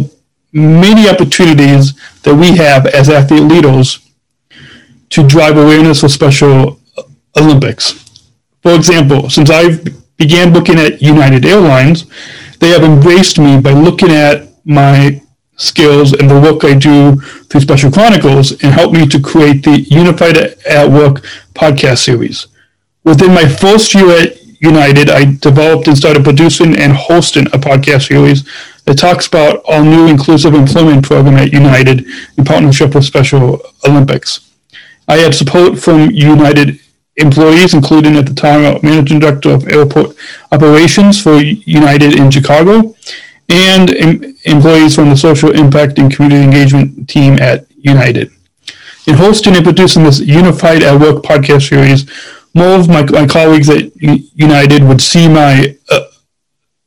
many 0.53 1.09
opportunities 1.09 1.93
that 2.23 2.35
we 2.35 2.55
have 2.57 2.85
as 2.87 3.09
athlete 3.09 3.43
leaders 3.43 3.99
to 5.09 5.27
drive 5.27 5.57
awareness 5.57 6.01
for 6.01 6.09
Special 6.09 6.79
Olympics. 7.37 7.83
For 8.61 8.73
example, 8.73 9.29
since 9.29 9.49
I 9.49 9.79
began 10.17 10.53
looking 10.53 10.77
at 10.77 11.01
United 11.01 11.45
Airlines, 11.45 12.05
they 12.59 12.69
have 12.69 12.83
embraced 12.83 13.39
me 13.39 13.59
by 13.59 13.71
looking 13.71 14.11
at 14.11 14.47
my 14.65 15.21
skills 15.55 16.13
and 16.13 16.29
the 16.29 16.39
work 16.39 16.63
I 16.63 16.73
do 16.73 17.19
through 17.49 17.61
Special 17.61 17.91
Chronicles 17.91 18.51
and 18.51 18.73
helped 18.73 18.93
me 18.93 19.07
to 19.07 19.19
create 19.19 19.63
the 19.63 19.81
Unified 19.81 20.37
at 20.37 20.89
Work 20.89 21.23
podcast 21.53 21.99
series. 22.03 22.47
Within 23.03 23.33
my 23.33 23.47
first 23.47 23.93
year 23.93 24.09
at 24.09 24.43
United, 24.61 25.09
I 25.09 25.35
developed 25.35 25.87
and 25.87 25.97
started 25.97 26.23
producing 26.23 26.75
and 26.77 26.91
hosting 26.91 27.47
a 27.47 27.57
podcast 27.57 28.07
series 28.07 28.43
that 28.85 28.97
talks 28.97 29.27
about 29.27 29.61
our 29.69 29.83
new 29.83 30.07
inclusive 30.07 30.53
employment 30.53 31.05
program 31.05 31.37
at 31.37 31.53
United 31.53 32.05
in 32.37 32.43
partnership 32.43 32.93
with 32.93 33.05
Special 33.05 33.61
Olympics. 33.87 34.51
I 35.07 35.17
had 35.17 35.33
support 35.33 35.79
from 35.79 36.11
United 36.11 36.79
employees, 37.15 37.73
including 37.73 38.15
at 38.15 38.25
the 38.25 38.33
time 38.33 38.63
a 38.63 38.81
managing 38.83 39.19
director 39.19 39.51
of 39.51 39.67
airport 39.67 40.15
operations 40.51 41.21
for 41.21 41.35
United 41.37 42.19
in 42.19 42.29
Chicago, 42.31 42.95
and 43.49 43.95
em- 43.95 44.35
employees 44.45 44.95
from 44.95 45.09
the 45.09 45.17
social 45.17 45.51
impact 45.51 45.97
and 45.99 46.13
community 46.13 46.43
engagement 46.43 47.09
team 47.09 47.33
at 47.39 47.65
United. 47.77 48.31
In 49.07 49.15
hosting 49.15 49.55
and 49.55 49.63
producing 49.63 50.03
this 50.03 50.19
Unified 50.19 50.83
at 50.83 50.99
Work 50.99 51.23
podcast 51.23 51.67
series, 51.69 52.05
more 52.53 52.79
of 52.79 52.87
my, 52.87 53.03
my 53.03 53.27
colleagues 53.27 53.69
at 53.69 53.95
United 53.95 54.83
would 54.83 55.01
see 55.01 55.27
my 55.27 55.75
uh, 55.89 56.01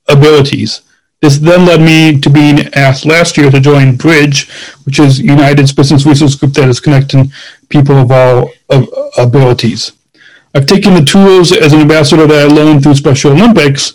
abilities. 0.09 0.83
This 1.21 1.39
then 1.39 1.67
led 1.67 1.81
me 1.81 2.21
to 2.21 2.29
being 2.29 2.59
asked 2.75 3.07
last 3.07 3.37
year 3.37 3.49
to 3.51 3.61
join 3.61 3.97
Bridge, 3.97 4.51
which 4.85 4.99
is 4.99 5.21
United's 5.21 5.73
business 5.73 6.05
resource 6.05 6.35
group 6.35 6.53
that 6.55 6.69
is 6.69 6.81
connecting 6.81 7.33
people 7.69 7.97
of 7.97 8.11
all 8.11 8.51
of 8.69 8.89
abilities. 9.17 9.93
I've 10.55 10.67
taken 10.67 10.95
the 10.95 11.05
tools 11.05 11.53
as 11.53 11.73
an 11.73 11.81
ambassador 11.81 12.27
that 12.27 12.51
I 12.51 12.53
learned 12.53 12.83
through 12.83 12.97
Special 12.97 13.33
Olympics 13.33 13.95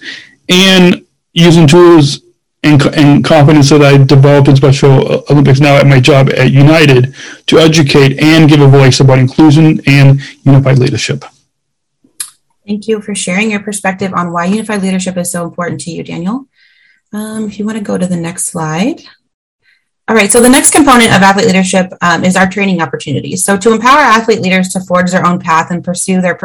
and 0.50 1.06
using 1.34 1.68
tools 1.68 2.22
and, 2.64 2.82
and 2.96 3.24
confidence 3.24 3.70
that 3.70 3.82
I 3.82 4.04
developed 4.04 4.48
in 4.48 4.56
Special 4.56 5.24
Olympics 5.30 5.60
now 5.60 5.76
at 5.76 5.86
my 5.86 6.00
job 6.00 6.30
at 6.30 6.52
United 6.52 7.14
to 7.48 7.60
educate 7.60 8.20
and 8.20 8.50
give 8.50 8.62
a 8.62 8.68
voice 8.68 9.02
about 9.02 9.20
inclusion 9.20 9.82
and 9.86 10.22
unified 10.44 10.80
leadership. 10.80 11.26
Thank 12.68 12.90
you 12.90 13.00
for 13.00 13.16
sharing 13.16 13.52
your 13.52 13.62
perspective 13.62 14.14
on 14.14 14.34
why 14.34 14.46
unified 14.46 14.82
leadership 14.82 15.16
is 15.16 15.32
so 15.32 15.46
important 15.46 15.80
to 15.82 15.92
you, 15.92 16.04
Daniel. 16.04 16.48
Um, 17.14 17.46
if 17.46 17.58
you 17.58 17.66
want 17.66 17.78
to 17.78 17.84
go 17.84 17.98
to 17.98 18.06
the 18.06 18.18
next 18.18 18.48
slide. 18.48 19.02
All 20.10 20.16
right, 20.16 20.30
so 20.30 20.42
the 20.42 20.50
next 20.50 20.72
component 20.72 21.16
of 21.16 21.22
athlete 21.22 21.46
leadership 21.46 21.94
um, 22.02 22.26
is 22.26 22.36
our 22.36 22.50
training 22.50 22.82
opportunities. 22.82 23.44
So, 23.46 23.58
to 23.58 23.74
empower 23.74 24.00
athlete 24.00 24.42
leaders 24.42 24.70
to 24.70 24.82
forge 24.82 25.12
their 25.12 25.26
own 25.26 25.40
path 25.40 25.72
and 25.72 25.84
pursue 25.84 26.22
their 26.22 26.38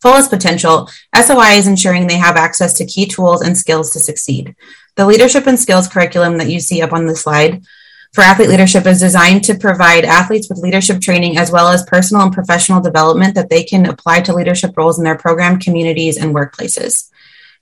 fullest 0.00 0.30
potential, 0.30 0.88
SOI 1.14 1.52
is 1.52 1.66
ensuring 1.66 2.06
they 2.06 2.16
have 2.16 2.36
access 2.36 2.74
to 2.74 2.86
key 2.86 3.06
tools 3.06 3.42
and 3.42 3.56
skills 3.56 3.90
to 3.92 4.00
succeed. 4.00 4.54
The 4.96 5.06
leadership 5.06 5.46
and 5.46 5.58
skills 5.58 5.88
curriculum 5.88 6.38
that 6.38 6.50
you 6.50 6.60
see 6.60 6.82
up 6.82 6.92
on 6.92 7.06
the 7.06 7.16
slide 7.16 7.62
for 8.12 8.22
athlete 8.22 8.48
leadership 8.48 8.86
is 8.86 9.00
designed 9.00 9.44
to 9.44 9.54
provide 9.54 10.04
athletes 10.04 10.48
with 10.48 10.58
leadership 10.58 11.00
training 11.00 11.38
as 11.38 11.52
well 11.52 11.68
as 11.68 11.84
personal 11.84 12.24
and 12.24 12.32
professional 12.32 12.80
development 12.80 13.34
that 13.34 13.50
they 13.50 13.62
can 13.62 13.86
apply 13.86 14.20
to 14.22 14.34
leadership 14.34 14.76
roles 14.76 14.98
in 14.98 15.04
their 15.04 15.16
program, 15.16 15.58
communities, 15.58 16.16
and 16.16 16.34
workplaces. 16.34 17.08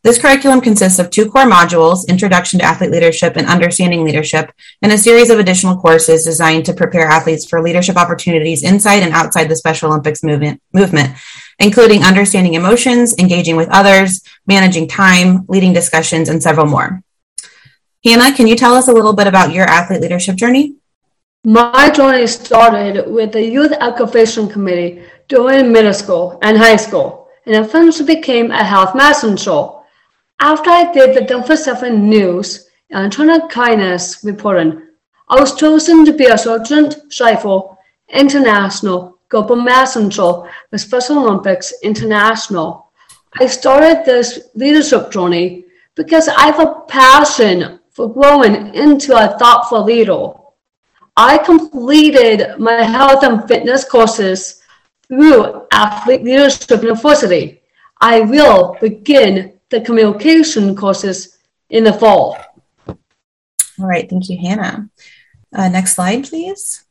This 0.04 0.18
curriculum 0.18 0.60
consists 0.60 1.00
of 1.00 1.10
two 1.10 1.28
core 1.28 1.44
modules, 1.44 2.06
Introduction 2.08 2.60
to 2.60 2.64
Athlete 2.64 2.92
Leadership 2.92 3.36
and 3.36 3.48
Understanding 3.48 4.04
Leadership, 4.04 4.52
and 4.80 4.92
a 4.92 4.98
series 4.98 5.28
of 5.28 5.40
additional 5.40 5.76
courses 5.76 6.24
designed 6.24 6.64
to 6.66 6.72
prepare 6.72 7.08
athletes 7.08 7.44
for 7.44 7.60
leadership 7.60 7.96
opportunities 7.96 8.62
inside 8.62 9.02
and 9.02 9.12
outside 9.12 9.48
the 9.48 9.56
Special 9.56 9.90
Olympics 9.90 10.22
movement, 10.22 10.62
movement 10.72 11.16
including 11.58 12.04
understanding 12.04 12.54
emotions, 12.54 13.18
engaging 13.18 13.56
with 13.56 13.68
others, 13.70 14.22
managing 14.46 14.86
time, 14.86 15.44
leading 15.48 15.72
discussions, 15.72 16.28
and 16.28 16.42
several 16.42 16.66
more. 16.66 17.02
Hannah, 18.04 18.32
can 18.32 18.46
you 18.46 18.54
tell 18.54 18.74
us 18.74 18.86
a 18.86 18.92
little 18.92 19.12
bit 19.12 19.26
about 19.26 19.52
your 19.52 19.64
athlete 19.64 20.00
leadership 20.00 20.36
journey? 20.36 20.76
My 21.42 21.90
journey 21.90 22.28
started 22.28 23.10
with 23.12 23.32
the 23.32 23.44
Youth 23.44 23.72
Activation 23.72 24.48
Committee 24.48 25.02
during 25.26 25.72
middle 25.72 25.92
school 25.92 26.38
and 26.42 26.56
high 26.56 26.76
school 26.76 27.28
and 27.44 27.56
eventually 27.56 28.14
became 28.14 28.52
a 28.52 28.62
health 28.62 28.94
messenger. 28.94 29.70
After 30.38 30.70
I 30.70 30.92
did 30.92 31.16
the 31.16 31.22
Denver 31.22 31.56
7 31.56 32.08
News 32.08 32.70
and 32.90 33.12
China 33.12 33.48
Kindness 33.48 34.22
reporting, 34.22 34.80
I 35.28 35.40
was 35.40 35.56
chosen 35.56 36.04
to 36.04 36.12
be 36.12 36.26
a 36.26 36.38
Sargent 36.38 36.96
Shriver 37.10 37.62
International 38.10 39.18
Global 39.28 39.56
Messenger 39.56 40.42
with 40.70 40.80
Special 40.80 41.18
Olympics 41.18 41.74
International. 41.82 42.92
I 43.40 43.46
started 43.46 44.04
this 44.04 44.50
leadership 44.54 45.10
journey 45.10 45.64
because 45.96 46.28
I 46.28 46.46
have 46.46 46.60
a 46.60 46.82
passion 46.86 47.77
for 47.98 48.08
growing 48.14 48.72
into 48.76 49.12
a 49.12 49.36
thoughtful 49.40 49.82
leader. 49.82 50.30
I 51.16 51.36
completed 51.38 52.56
my 52.56 52.84
health 52.84 53.24
and 53.24 53.42
fitness 53.48 53.82
courses 53.84 54.62
through 55.08 55.66
Athlete 55.72 56.22
Leadership 56.22 56.80
University. 56.80 57.60
I 58.00 58.20
will 58.20 58.76
begin 58.80 59.58
the 59.70 59.80
communication 59.80 60.76
courses 60.76 61.38
in 61.70 61.82
the 61.82 61.92
fall. 61.92 62.38
All 62.86 63.88
right, 63.88 64.08
thank 64.08 64.28
you, 64.28 64.38
Hannah. 64.38 64.88
Uh, 65.52 65.68
next 65.68 65.96
slide, 65.96 66.22
please. 66.22 66.84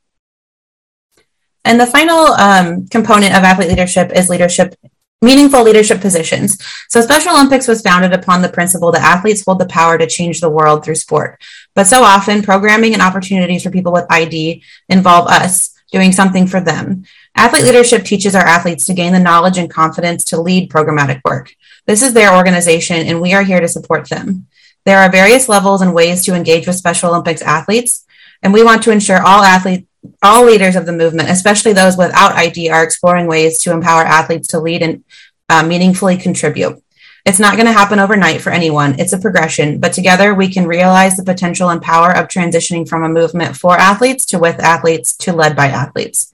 And 1.64 1.80
the 1.80 1.88
final 1.88 2.34
um, 2.34 2.86
component 2.88 3.32
of 3.32 3.46
athlete 3.46 3.70
leadership 3.70 4.12
is 4.14 4.28
leadership, 4.28 4.76
meaningful 5.22 5.64
leadership 5.64 6.00
positions. 6.00 6.58
So 6.90 7.02
Special 7.02 7.34
Olympics 7.34 7.68
was 7.68 7.82
founded 7.82 8.14
upon 8.14 8.42
the 8.42 8.50
principle 8.50 8.92
that 8.92 9.02
athletes 9.02 9.44
hold 9.44 9.60
the 9.60 9.66
power 9.66 9.98
to 9.98 10.08
change 10.08 10.40
the 10.40 10.50
world 10.50 10.86
through 10.86 10.96
sport. 10.96 11.42
But 11.74 11.88
so 11.88 12.04
often, 12.04 12.44
programming 12.44 12.94
and 12.94 13.02
opportunities 13.02 13.64
for 13.64 13.72
people 13.72 13.92
with 13.92 14.06
ID 14.10 14.64
involve 14.90 15.28
us 15.28 15.74
doing 15.92 16.12
something 16.12 16.46
for 16.46 16.60
them. 16.60 17.06
Athlete 17.36 17.64
leadership 17.64 18.04
teaches 18.04 18.36
our 18.36 18.46
athletes 18.46 18.86
to 18.86 18.94
gain 18.94 19.14
the 19.14 19.20
knowledge 19.20 19.58
and 19.58 19.70
confidence 19.70 20.24
to 20.26 20.42
lead 20.42 20.70
programmatic 20.70 21.22
work. 21.24 21.54
This 21.86 22.04
is 22.04 22.14
their 22.14 22.36
organization, 22.36 23.08
and 23.08 23.22
we 23.22 23.34
are 23.34 23.44
here 23.44 23.62
to 23.62 23.68
support 23.68 24.10
them. 24.10 24.48
There 24.86 25.00
are 25.00 25.12
various 25.12 25.50
levels 25.50 25.82
and 25.82 25.94
ways 25.94 26.26
to 26.26 26.36
engage 26.36 26.68
with 26.68 26.76
Special 26.76 27.10
Olympics 27.10 27.42
athletes, 27.42 28.06
and 28.44 28.54
we 28.54 28.64
want 28.64 28.84
to 28.84 28.92
ensure 28.92 29.22
all 29.22 29.44
athletes 29.44 29.88
all 30.22 30.46
leaders 30.46 30.76
of 30.76 30.86
the 30.86 30.94
movement, 30.94 31.30
especially 31.30 31.74
those 31.74 31.98
without 31.98 32.34
ID, 32.34 32.70
are 32.70 32.84
exploring 32.84 33.28
ways 33.28 33.60
to 33.62 33.72
empower 33.72 34.02
athletes 34.04 34.48
to 34.50 34.60
lead 34.60 34.82
and 34.82 35.04
uh, 35.50 35.66
meaningfully 35.66 36.18
contribute. 36.18 36.82
It's 37.26 37.40
not 37.40 37.56
going 37.56 37.66
to 37.66 37.74
happen 37.74 38.00
overnight 38.00 38.40
for 38.40 38.52
anyone. 38.52 38.98
It's 39.00 39.12
a 39.12 39.18
progression, 39.18 39.80
but 39.80 39.92
together 39.92 40.34
we 40.34 40.48
can 40.48 40.66
realize 40.66 41.18
the 41.18 41.26
potential 41.26 41.70
and 41.70 41.82
power 41.82 42.16
of 42.16 42.28
transitioning 42.28 42.88
from 42.88 43.04
a 43.04 43.10
movement 43.10 43.58
for 43.58 43.78
athletes 43.78 44.26
to 44.28 44.40
with 44.40 44.62
athletes 44.62 45.16
to 45.18 45.34
led 45.34 45.56
by 45.56 45.68
athletes. 45.68 46.32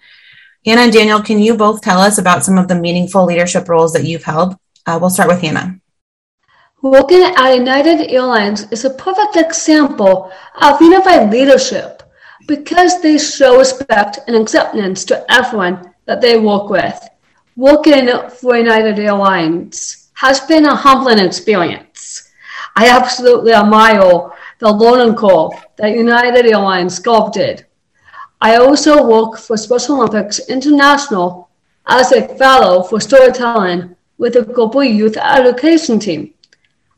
Hannah 0.65 0.81
and 0.81 0.93
Daniel, 0.93 1.21
can 1.21 1.39
you 1.39 1.57
both 1.57 1.81
tell 1.81 1.99
us 1.99 2.19
about 2.19 2.43
some 2.43 2.59
of 2.59 2.67
the 2.67 2.75
meaningful 2.75 3.25
leadership 3.25 3.67
roles 3.67 3.93
that 3.93 4.05
you've 4.05 4.23
held? 4.23 4.55
Uh, 4.85 4.99
we'll 5.01 5.09
start 5.09 5.29
with 5.29 5.41
Hannah. 5.41 5.79
Working 6.83 7.23
at 7.23 7.55
United 7.55 8.11
Airlines 8.11 8.71
is 8.71 8.85
a 8.85 8.89
perfect 8.89 9.35
example 9.35 10.31
of 10.61 10.81
unified 10.81 11.31
leadership 11.31 12.02
because 12.47 13.01
they 13.01 13.17
show 13.17 13.57
respect 13.57 14.19
and 14.27 14.35
acceptance 14.35 15.05
to 15.05 15.25
everyone 15.31 15.93
that 16.05 16.21
they 16.21 16.37
work 16.37 16.69
with. 16.69 16.99
Working 17.55 18.09
for 18.29 18.57
United 18.57 18.99
Airlines 18.99 20.09
has 20.13 20.39
been 20.41 20.65
a 20.65 20.75
humbling 20.75 21.19
experience. 21.19 22.29
I 22.75 22.89
absolutely 22.89 23.53
admire 23.53 24.31
the 24.59 24.71
learning 24.71 25.15
curve 25.15 25.51
that 25.77 25.95
United 25.95 26.45
Airlines 26.45 26.95
sculpted. 26.95 27.65
I 28.41 28.55
also 28.57 29.05
work 29.07 29.37
for 29.37 29.55
Special 29.55 30.01
Olympics 30.01 30.39
International 30.49 31.49
as 31.85 32.11
a 32.11 32.27
fellow 32.37 32.83
for 32.83 32.99
storytelling 32.99 33.95
with 34.17 34.33
the 34.33 34.43
Global 34.43 34.83
Youth 34.83 35.17
Education 35.17 35.99
Team. 35.99 36.33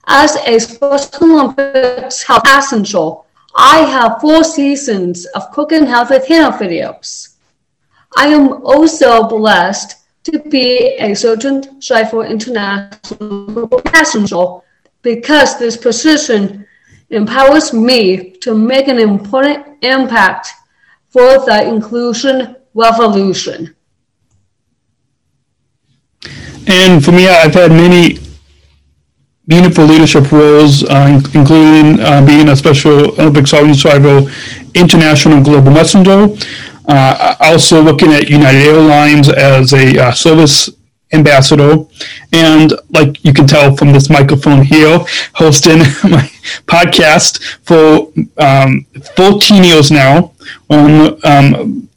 As 0.07 0.35
a 0.35 0.59
Special 0.59 1.31
Olympics 1.31 2.23
health 2.23 2.43
messenger, 2.45 3.11
I 3.55 3.79
have 3.85 4.19
four 4.19 4.43
seasons 4.43 5.25
of 5.27 5.49
cooking 5.51 5.85
health 5.85 6.09
with 6.09 6.27
Hannah 6.27 6.57
videos. 6.57 7.35
I 8.17 8.27
am 8.27 8.65
also 8.65 9.27
blessed 9.27 9.95
to 10.25 10.39
be 10.39 10.95
a 10.99 11.13
Sargent 11.13 11.81
Shriver 11.81 12.25
International 12.25 13.69
messenger 13.93 14.45
because 15.01 15.57
this 15.57 15.77
position 15.77 16.67
empowers 17.09 17.71
me 17.71 18.31
to 18.41 18.55
make 18.55 18.89
an 18.89 18.99
important 18.99 19.65
impact 19.83 20.49
for 21.09 21.45
the 21.45 21.65
inclusion 21.65 22.57
revolution. 22.73 23.73
And 26.67 27.03
for 27.05 27.11
me, 27.11 27.29
I've 27.29 27.53
had 27.53 27.71
many 27.71 28.17
meaningful 29.47 29.85
leadership 29.85 30.31
roles, 30.31 30.83
uh, 30.83 31.21
including 31.33 31.99
uh, 31.99 32.25
being 32.25 32.49
a 32.49 32.55
Special 32.55 33.11
Olympics 33.19 33.51
Sargent 33.51 33.77
Shriver 33.77 34.31
International 34.73 35.41
Global 35.43 35.71
Messenger. 35.71 36.35
Uh, 36.87 37.35
also 37.39 37.81
looking 37.81 38.13
at 38.13 38.29
United 38.29 38.61
Airlines 38.61 39.29
as 39.29 39.73
a 39.73 39.97
uh, 39.99 40.11
service 40.11 40.69
ambassador, 41.13 41.77
and 42.31 42.73
like 42.91 43.23
you 43.23 43.33
can 43.33 43.47
tell 43.47 43.75
from 43.75 43.91
this 43.91 44.09
microphone 44.09 44.63
here, 44.63 44.99
hosting 45.33 45.79
my 46.03 46.29
podcast 46.67 47.41
for 47.63 48.11
um, 48.37 48.85
14 49.15 49.63
years 49.63 49.91
now 49.91 50.31
on 50.69 51.19
um, 51.25 51.89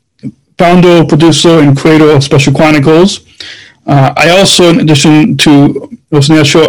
founder, 0.56 1.04
producer, 1.04 1.60
and 1.60 1.76
creator 1.76 2.10
of 2.10 2.24
Special 2.24 2.52
Chronicles. 2.52 3.26
Uh, 3.86 4.12
I 4.16 4.30
also, 4.30 4.68
in 4.68 4.80
addition 4.80 5.36
to 5.38 5.88
that 6.10 6.46
show, 6.46 6.67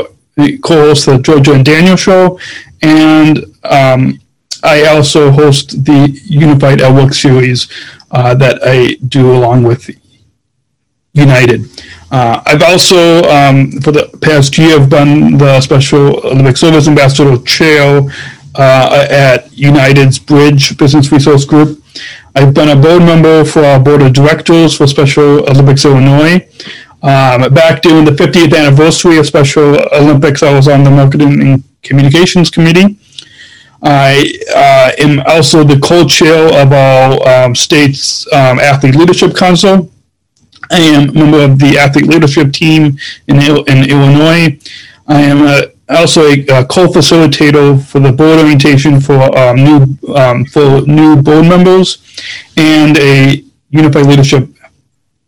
co-host 0.57 1.05
the 1.05 1.17
Jojo 1.17 1.55
and 1.55 1.65
Daniel 1.65 1.95
show, 1.95 2.39
and 2.81 3.45
um, 3.63 4.19
I 4.63 4.85
also 4.87 5.31
host 5.31 5.85
the 5.85 6.19
Unified 6.25 6.81
at 6.81 6.93
Work 6.93 7.13
series 7.13 7.67
uh, 8.11 8.33
that 8.35 8.59
I 8.63 8.95
do 9.07 9.31
along 9.31 9.63
with 9.63 9.89
United. 11.13 11.65
Uh, 12.11 12.41
I've 12.45 12.63
also, 12.63 13.21
um, 13.29 13.71
for 13.81 13.91
the 13.91 14.09
past 14.21 14.57
year, 14.57 14.79
I've 14.79 14.89
done 14.89 15.37
the 15.37 15.61
Special 15.61 16.25
Olympic 16.25 16.57
Service 16.57 16.87
Ambassador 16.87 17.37
Chair 17.43 18.01
uh, 18.55 19.07
at 19.09 19.51
United's 19.53 20.17
Bridge 20.19 20.77
Business 20.77 21.11
Resource 21.11 21.45
Group. 21.45 21.83
I've 22.35 22.53
been 22.53 22.69
a 22.69 22.75
board 22.75 23.03
member 23.03 23.43
for 23.45 23.63
our 23.63 23.79
board 23.79 24.01
of 24.01 24.13
directors 24.13 24.75
for 24.75 24.87
Special 24.87 25.47
Olympics 25.49 25.85
Illinois. 25.85 26.47
Um, 27.01 27.53
back 27.53 27.81
during 27.81 28.03
the 28.03 28.11
50th 28.11 28.57
anniversary 28.57 29.17
of 29.17 29.25
Special 29.25 29.77
Olympics, 29.93 30.43
I 30.43 30.53
was 30.53 30.67
on 30.67 30.83
the 30.83 30.91
Marketing 30.91 31.41
and 31.41 31.63
Communications 31.81 32.49
Committee. 32.49 32.97
I 33.81 34.33
uh, 34.53 34.91
am 35.01 35.21
also 35.25 35.63
the 35.63 35.79
co-chair 35.79 36.47
of 36.61 36.73
our 36.73 37.45
um, 37.45 37.55
state's 37.55 38.27
um, 38.33 38.59
Athlete 38.59 38.95
Leadership 38.95 39.35
Council. 39.35 39.89
I 40.69 40.79
am 40.79 41.09
a 41.09 41.13
member 41.13 41.39
of 41.39 41.57
the 41.57 41.77
Athlete 41.77 42.07
Leadership 42.07 42.51
Team 42.51 42.97
in, 43.27 43.37
in 43.37 43.89
Illinois. 43.89 44.59
I 45.07 45.21
am 45.21 45.47
a, 45.47 45.71
also 45.87 46.23
a, 46.23 46.45
a, 46.47 46.65
co-facilitator 46.65 47.81
for 47.81 47.99
the 48.01 48.11
board 48.11 48.39
orientation 48.39 48.99
for 48.99 49.35
um, 49.37 49.55
new 49.55 49.97
um, 50.13 50.45
for 50.45 50.81
new 50.81 51.19
board 51.21 51.47
members 51.47 51.97
and 52.57 52.97
a 52.97 53.43
Unified 53.71 54.05
Leadership 54.05 54.47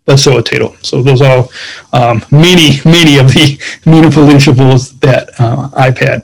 facilitator. 0.08 0.84
So 0.86 1.02
those 1.02 1.22
are 1.22 1.48
um, 1.94 2.24
many, 2.32 2.80
many 2.86 3.18
of 3.18 3.28
the 3.28 3.62
meaningful 3.86 4.24
leadership 4.24 4.58
roles 4.58 4.98
that 5.00 5.30
uh, 5.40 5.70
I've 5.76 5.98
had. 5.98 6.24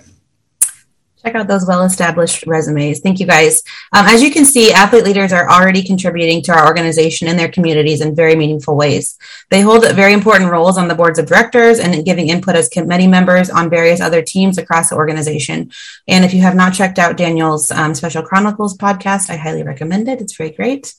Check 1.28 1.36
out 1.36 1.50
those 1.50 1.68
well-established 1.68 2.48
resumes. 2.48 3.02
Thank 3.02 3.20
you, 3.20 3.28
guys. 3.28 3.62
Um, 3.92 4.06
as 4.06 4.24
you 4.24 4.32
can 4.32 4.46
see, 4.46 4.72
athlete 4.72 5.04
leaders 5.04 5.34
are 5.34 5.50
already 5.50 5.84
contributing 5.84 6.42
to 6.44 6.54
our 6.54 6.66
organization 6.66 7.28
and 7.28 7.38
their 7.38 7.50
communities 7.50 8.00
in 8.00 8.16
very 8.16 8.34
meaningful 8.34 8.78
ways. 8.78 9.18
They 9.50 9.60
hold 9.60 9.84
very 9.92 10.14
important 10.14 10.50
roles 10.50 10.78
on 10.78 10.88
the 10.88 10.96
boards 10.96 11.20
of 11.20 11.26
directors 11.26 11.80
and 11.80 12.06
giving 12.06 12.30
input 12.30 12.56
as 12.56 12.70
committee 12.70 13.08
members 13.08 13.50
on 13.50 13.70
various 13.70 14.00
other 14.00 14.22
teams 14.22 14.58
across 14.58 14.90
the 14.90 14.96
organization. 14.96 15.70
And 16.08 16.24
if 16.24 16.34
you 16.34 16.42
have 16.44 16.56
not 16.56 16.74
checked 16.74 16.98
out 16.98 17.18
Daniel's 17.18 17.72
um, 17.72 17.94
Special 17.94 18.24
Chronicles 18.24 18.78
podcast, 18.78 19.30
I 19.30 19.36
highly 19.36 19.64
recommend 19.64 20.08
it. 20.08 20.22
It's 20.22 20.38
very 20.38 20.52
great. 20.52 20.94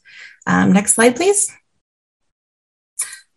Um, 0.47 0.73
next 0.73 0.93
slide, 0.93 1.17
please. 1.17 1.51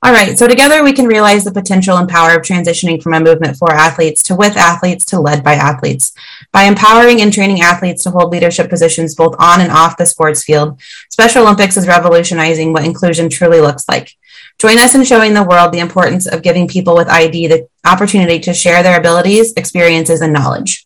All 0.03 0.11
right, 0.11 0.35
so 0.35 0.47
together 0.47 0.83
we 0.83 0.93
can 0.93 1.05
realize 1.05 1.43
the 1.43 1.51
potential 1.51 1.97
and 1.97 2.09
power 2.09 2.35
of 2.35 2.41
transitioning 2.41 3.03
from 3.03 3.13
a 3.13 3.19
movement 3.19 3.55
for 3.55 3.71
athletes 3.71 4.23
to 4.23 4.35
with 4.35 4.57
athletes 4.57 5.05
to 5.05 5.19
led 5.19 5.43
by 5.43 5.53
athletes. 5.53 6.13
By 6.51 6.63
empowering 6.63 7.21
and 7.21 7.31
training 7.31 7.61
athletes 7.61 8.01
to 8.03 8.09
hold 8.09 8.31
leadership 8.31 8.67
positions 8.67 9.13
both 9.13 9.35
on 9.37 9.61
and 9.61 9.71
off 9.71 9.97
the 9.97 10.07
sports 10.07 10.43
field, 10.43 10.81
Special 11.11 11.43
Olympics 11.43 11.77
is 11.77 11.87
revolutionizing 11.87 12.73
what 12.73 12.83
inclusion 12.83 13.29
truly 13.29 13.61
looks 13.61 13.87
like. 13.87 14.17
Join 14.57 14.79
us 14.79 14.95
in 14.95 15.03
showing 15.03 15.35
the 15.35 15.43
world 15.43 15.71
the 15.71 15.79
importance 15.79 16.25
of 16.25 16.41
giving 16.41 16.67
people 16.67 16.95
with 16.95 17.07
ID 17.07 17.45
the 17.45 17.67
opportunity 17.85 18.39
to 18.39 18.55
share 18.55 18.81
their 18.81 18.99
abilities, 18.99 19.53
experiences, 19.53 20.21
and 20.21 20.33
knowledge. 20.33 20.83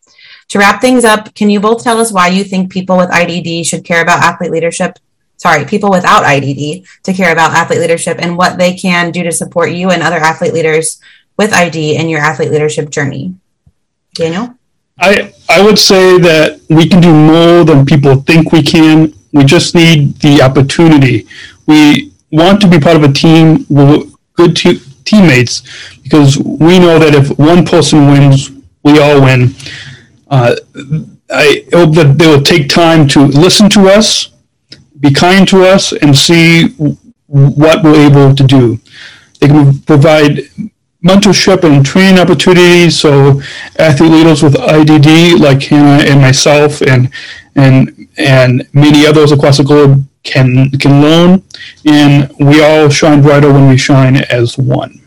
To 0.49 0.59
wrap 0.59 0.81
things 0.81 1.05
up, 1.05 1.33
can 1.35 1.49
you 1.49 1.61
both 1.61 1.81
tell 1.81 2.01
us 2.01 2.11
why 2.11 2.27
you 2.27 2.43
think 2.43 2.69
people 2.69 2.97
with 2.97 3.09
IDD 3.09 3.65
should 3.65 3.85
care 3.85 4.01
about 4.01 4.23
athlete 4.23 4.51
leadership 4.51 4.99
sorry, 5.37 5.65
people 5.65 5.89
without 5.89 6.23
IDD 6.23 6.85
to 7.03 7.13
care 7.13 7.31
about 7.31 7.51
athlete 7.51 7.79
leadership 7.79 8.17
and 8.19 8.37
what 8.37 8.57
they 8.57 8.75
can 8.75 9.11
do 9.11 9.23
to 9.23 9.31
support 9.31 9.71
you 9.71 9.91
and 9.91 10.01
other 10.01 10.17
athlete 10.17 10.53
leaders 10.53 10.99
with 11.37 11.53
ID 11.53 11.97
in 11.97 12.09
your 12.09 12.21
athlete 12.21 12.51
leadership 12.51 12.89
journey? 12.89 13.35
Daniel? 14.13 14.55
I 14.99 15.33
I 15.49 15.61
would 15.61 15.77
say 15.77 16.17
that 16.19 16.61
we 16.69 16.87
can 16.87 17.01
do 17.01 17.13
more 17.13 17.65
than 17.65 17.85
people 17.85 18.15
think 18.21 18.51
we 18.51 18.63
can. 18.63 19.13
We 19.33 19.43
just 19.43 19.75
need 19.75 20.15
the 20.21 20.41
opportunity. 20.41 21.27
We 21.65 22.13
want 22.31 22.61
to 22.61 22.67
be 22.67 22.79
part 22.79 22.95
of 22.95 23.03
a 23.03 23.11
team 23.11 23.65
with 23.69 24.13
good 24.33 24.55
te- 24.55 24.81
teammates 25.03 25.63
because 26.03 26.37
we 26.37 26.79
know 26.79 26.97
that 26.99 27.13
if 27.13 27.37
one 27.37 27.65
person 27.65 28.07
wins, 28.07 28.51
we 28.83 28.99
all 28.99 29.21
win. 29.21 29.53
Uh, 30.29 30.55
I 31.29 31.65
hope 31.73 31.95
that 31.95 32.17
they 32.17 32.27
will 32.27 32.41
take 32.41 32.69
time 32.69 33.07
to 33.09 33.25
listen 33.25 33.69
to 33.71 33.89
us, 33.89 34.29
be 34.99 35.11
kind 35.11 35.47
to 35.49 35.63
us, 35.63 35.93
and 35.93 36.15
see 36.15 36.67
what 37.27 37.83
we're 37.83 38.07
able 38.09 38.35
to 38.35 38.43
do. 38.43 38.79
They 39.39 39.47
can 39.47 39.79
provide 39.79 40.49
mentorship 41.03 41.63
and 41.63 41.85
training 41.85 42.19
opportunities. 42.19 42.99
So 42.99 43.41
athlete 43.77 44.11
leaders 44.11 44.41
with 44.41 44.55
IDD, 44.55 45.39
like 45.39 45.63
Hannah 45.63 46.03
and 46.03 46.21
myself, 46.21 46.81
and 46.81 47.09
and 47.55 48.07
and 48.17 48.67
many 48.73 49.05
others 49.05 49.31
across 49.31 49.57
the 49.57 49.63
globe 49.63 50.05
can 50.23 50.71
can 50.71 51.01
learn, 51.01 51.43
and 51.85 52.33
we 52.39 52.63
all 52.63 52.89
shine 52.89 53.21
brighter 53.21 53.51
when 53.51 53.69
we 53.69 53.77
shine 53.77 54.17
as 54.17 54.57
one. 54.57 55.01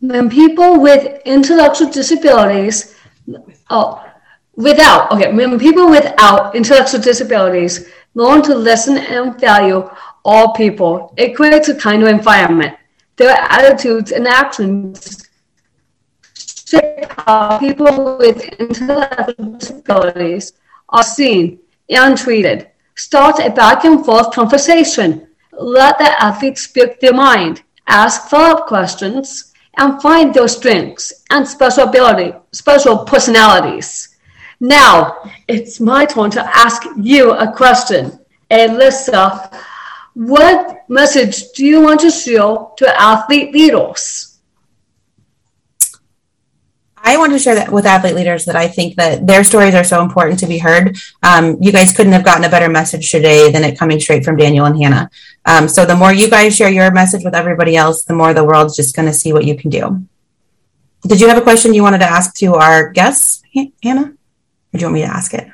When 0.00 0.28
people 0.28 0.80
with 0.80 1.22
intellectual 1.24 1.88
disabilities, 1.88 2.96
oh, 3.70 4.04
without 4.56 5.10
okay, 5.12 5.32
when 5.32 5.58
people 5.58 5.90
without 5.90 6.54
intellectual 6.54 7.00
disabilities 7.00 7.88
learn 8.14 8.42
to 8.42 8.54
listen 8.54 8.98
and 8.98 9.40
value 9.40 9.88
all 10.24 10.52
people, 10.52 11.14
it 11.16 11.34
creates 11.34 11.68
a 11.68 11.74
kind 11.74 12.02
of 12.02 12.08
environment 12.08 12.76
their 13.16 13.36
attitudes 13.36 14.12
and 14.12 14.26
actions 14.26 15.28
shape 16.34 17.04
how 17.26 17.58
people 17.58 18.16
with 18.18 18.42
intellectual 18.54 19.58
disabilities 19.58 20.54
are 20.88 21.02
seen 21.02 21.58
and 21.90 22.16
treated. 22.16 22.68
Start 22.94 23.38
a 23.38 23.50
back 23.50 23.84
and 23.84 24.04
forth 24.04 24.32
conversation. 24.32 25.28
Let 25.52 25.98
the 25.98 26.10
athletes 26.22 26.62
speak 26.62 27.00
their 27.00 27.12
mind, 27.12 27.62
ask 27.86 28.28
follow-up 28.28 28.66
questions, 28.66 29.52
and 29.76 30.00
find 30.00 30.32
their 30.32 30.48
strengths 30.48 31.12
and 31.30 31.46
special 31.46 31.84
ability, 31.84 32.32
special 32.52 33.04
personalities. 33.04 34.11
Now, 34.62 35.28
it's 35.48 35.80
my 35.80 36.06
turn 36.06 36.30
to 36.30 36.56
ask 36.56 36.84
you 36.96 37.32
a 37.32 37.52
question. 37.52 38.16
Alyssa, 38.48 39.52
what 40.14 40.88
message 40.88 41.50
do 41.50 41.66
you 41.66 41.82
want 41.82 41.98
to 42.02 42.12
show 42.12 42.72
to 42.76 42.86
athlete 43.00 43.52
leaders? 43.52 44.38
I 46.96 47.16
want 47.16 47.32
to 47.32 47.40
share 47.40 47.56
that 47.56 47.72
with 47.72 47.86
athlete 47.86 48.14
leaders 48.14 48.44
that 48.44 48.54
I 48.54 48.68
think 48.68 48.94
that 48.94 49.26
their 49.26 49.42
stories 49.42 49.74
are 49.74 49.82
so 49.82 50.00
important 50.00 50.38
to 50.38 50.46
be 50.46 50.58
heard. 50.58 50.96
Um, 51.24 51.58
you 51.60 51.72
guys 51.72 51.92
couldn't 51.92 52.12
have 52.12 52.24
gotten 52.24 52.44
a 52.44 52.48
better 52.48 52.68
message 52.68 53.10
today 53.10 53.50
than 53.50 53.64
it 53.64 53.76
coming 53.76 53.98
straight 53.98 54.24
from 54.24 54.36
Daniel 54.36 54.66
and 54.66 54.80
Hannah. 54.80 55.10
Um, 55.44 55.66
so 55.66 55.84
the 55.84 55.96
more 55.96 56.12
you 56.12 56.30
guys 56.30 56.54
share 56.54 56.70
your 56.70 56.92
message 56.92 57.24
with 57.24 57.34
everybody 57.34 57.74
else, 57.74 58.04
the 58.04 58.14
more 58.14 58.32
the 58.32 58.44
world's 58.44 58.76
just 58.76 58.94
going 58.94 59.08
to 59.08 59.12
see 59.12 59.32
what 59.32 59.44
you 59.44 59.56
can 59.56 59.70
do. 59.70 60.06
Did 61.02 61.20
you 61.20 61.26
have 61.26 61.38
a 61.38 61.42
question 61.42 61.74
you 61.74 61.82
wanted 61.82 61.98
to 61.98 62.08
ask 62.08 62.36
to 62.36 62.54
our 62.54 62.90
guests, 62.90 63.42
Hannah? 63.82 64.14
Or 64.72 64.78
do 64.78 64.80
you 64.80 64.86
want 64.86 64.94
me 64.94 65.00
to 65.02 65.06
ask 65.06 65.34
it? 65.34 65.48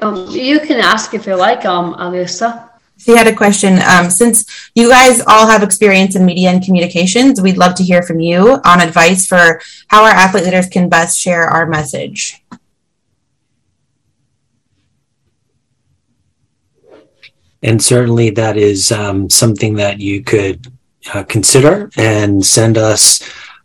Um, 0.00 0.28
you 0.30 0.60
can 0.60 0.78
ask 0.80 1.12
if 1.14 1.26
you 1.26 1.34
like, 1.34 1.64
um, 1.64 1.94
Alyssa. 1.94 2.68
She 2.98 3.12
had 3.12 3.26
a 3.26 3.34
question. 3.34 3.80
Um, 3.82 4.10
since 4.10 4.70
you 4.74 4.88
guys 4.88 5.20
all 5.26 5.46
have 5.48 5.62
experience 5.62 6.16
in 6.16 6.24
media 6.24 6.50
and 6.50 6.62
communications, 6.62 7.40
we'd 7.40 7.56
love 7.56 7.74
to 7.76 7.84
hear 7.84 8.02
from 8.02 8.20
you 8.20 8.60
on 8.64 8.80
advice 8.80 9.26
for 9.26 9.60
how 9.88 10.02
our 10.04 10.10
athlete 10.10 10.44
leaders 10.44 10.68
can 10.68 10.88
best 10.88 11.18
share 11.18 11.44
our 11.44 11.66
message. 11.66 12.42
And 17.62 17.82
certainly 17.82 18.30
that 18.30 18.56
is 18.56 18.92
um, 18.92 19.28
something 19.30 19.74
that 19.74 20.00
you 20.00 20.22
could 20.22 20.72
uh, 21.12 21.24
consider 21.24 21.90
and 21.96 22.44
send 22.44 22.78
us 22.78 23.20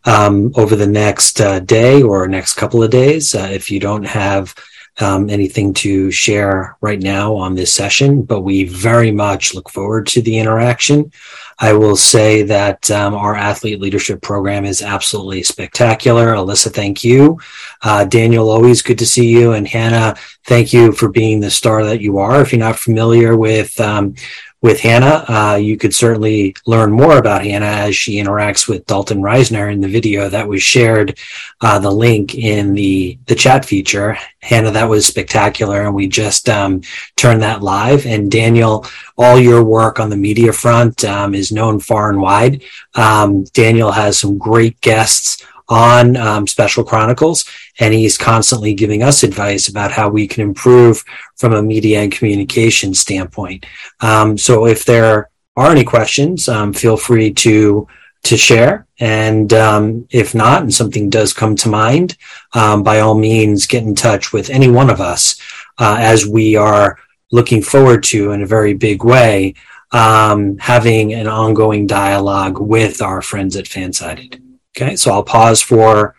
um, 0.06 0.52
over 0.56 0.76
the 0.76 0.88
next 0.88 1.42
uh, 1.42 1.60
day 1.60 2.02
or 2.02 2.28
next 2.28 2.56
couple 2.56 2.84
of 2.84 2.92
days. 2.92 3.36
Uh, 3.36 3.50
if 3.52 3.72
you 3.72 3.80
don't 3.80 4.04
have 4.04 4.56
um, 5.00 5.30
anything 5.30 5.74
to 5.74 6.12
share 6.12 6.78
right 6.82 7.02
now 7.02 7.36
on 7.36 7.56
this 7.56 7.74
session, 7.74 8.22
but 8.22 8.42
we 8.42 8.66
very 8.66 9.12
much 9.12 9.56
look 9.56 9.70
forward 9.70 10.06
to 10.08 10.22
the 10.22 10.38
interaction. 10.38 11.12
I 11.60 11.74
will 11.74 11.96
say 11.96 12.44
that 12.44 12.92
um, 12.92 13.16
our 13.16 13.36
athlete 13.36 13.80
leadership 13.80 14.22
program 14.22 14.66
is 14.66 14.82
absolutely 14.82 15.44
spectacular. 15.44 16.34
Alyssa, 16.34 16.72
thank 16.72 17.04
you. 17.04 17.40
Uh, 17.82 18.06
Daniel, 18.06 18.50
always 18.50 18.82
good 18.82 19.00
to 19.00 19.06
see 19.06 19.30
you. 19.30 19.54
And 19.54 19.68
Hannah, 19.68 20.16
thank 20.46 20.74
you 20.74 20.92
for 20.92 21.10
being 21.10 21.40
the 21.40 21.52
star 21.52 21.84
that 21.86 22.02
you 22.02 22.18
are. 22.20 22.42
If 22.42 22.52
you're 22.52 22.60
not 22.60 22.78
familiar 22.78 23.36
with 23.36 23.80
um, 23.80 24.16
with 24.64 24.80
Hannah. 24.80 25.26
Uh, 25.28 25.56
you 25.62 25.78
could 25.78 25.94
certainly 25.94 26.56
learn 26.66 26.92
more 26.92 27.18
about 27.18 27.44
Hannah 27.44 27.66
as 27.66 27.96
she 27.96 28.16
interacts 28.16 28.68
with 28.68 28.86
Dalton 28.86 29.22
Reisner 29.22 29.72
in 29.72 29.82
the 29.82 29.90
video 29.90 30.30
that 30.30 30.48
was 30.48 30.64
shared. 30.64 31.20
Uh, 31.62 31.78
the 31.78 31.92
link 31.92 32.34
in 32.34 32.74
the 32.74 33.20
the 33.28 33.36
chat 33.36 33.66
feature. 33.66 34.18
Hannah, 34.40 34.72
that 34.72 34.90
was 34.90 35.06
spectacular, 35.06 35.82
and 35.82 35.94
we 35.94 36.08
just 36.08 36.50
um, 36.50 36.82
turned 37.18 37.44
that 37.44 37.62
live. 37.62 38.06
And 38.06 38.32
Daniel, 38.32 38.86
all 39.18 39.38
your 39.38 39.64
work 39.64 40.00
on 40.00 40.10
the 40.10 40.18
media 40.18 40.54
front 40.54 41.04
um, 41.04 41.36
is 41.36 41.52
known 41.52 41.80
far 41.80 42.10
and 42.10 42.22
wide. 42.22 42.64
Um, 42.96 43.44
Daniel 43.46 43.92
has 43.92 44.18
some 44.18 44.38
great 44.38 44.80
guests 44.82 45.46
on 45.70 46.16
um, 46.18 46.48
Special 46.48 46.84
Chronicles, 46.84 47.46
and 47.80 47.94
he's 47.94 48.18
constantly 48.18 48.74
giving 48.74 49.04
us 49.04 49.24
advice 49.24 49.68
about 49.68 49.92
how 49.92 50.10
we 50.10 50.28
can 50.28 50.44
improve 50.44 51.04
from 51.38 51.54
a 51.54 51.64
media 51.64 52.02
and 52.02 52.12
communication 52.12 52.94
standpoint. 52.94 53.66
Um, 54.00 54.38
so 54.38 54.68
if 54.68 54.86
there 54.86 55.30
are 55.56 55.72
any 55.72 55.84
questions, 55.84 56.48
um, 56.48 56.74
feel 56.74 56.98
free 56.98 57.32
to 57.34 57.88
to 58.24 58.38
share. 58.38 58.88
And 59.00 59.52
um, 59.54 60.08
if 60.10 60.34
not, 60.34 60.62
and 60.62 60.74
something 60.74 61.10
does 61.10 61.34
come 61.34 61.56
to 61.58 61.70
mind, 61.70 62.18
um, 62.54 62.82
by 62.82 63.02
all 63.02 63.16
means, 63.16 63.68
get 63.68 63.84
in 63.84 63.96
touch 63.96 64.32
with 64.32 64.50
any 64.50 64.70
one 64.70 64.90
of 64.90 65.02
us 65.02 65.40
uh, 65.78 65.98
as 66.00 66.26
we 66.26 66.56
are 66.56 66.98
looking 67.34 67.62
forward 67.62 68.04
to, 68.04 68.32
in 68.32 68.42
a 68.42 68.46
very 68.46 68.74
big 68.74 69.04
way, 69.04 69.56
um, 69.92 70.58
having 70.58 71.14
an 71.14 71.28
ongoing 71.28 71.86
dialogue 71.86 72.60
with 72.60 73.02
our 73.02 73.22
friends 73.22 73.58
at 73.58 73.66
Fansided. 73.66 74.42
Okay, 74.76 74.96
so 74.96 75.12
I'll 75.12 75.24
pause 75.24 75.62
for 75.62 76.16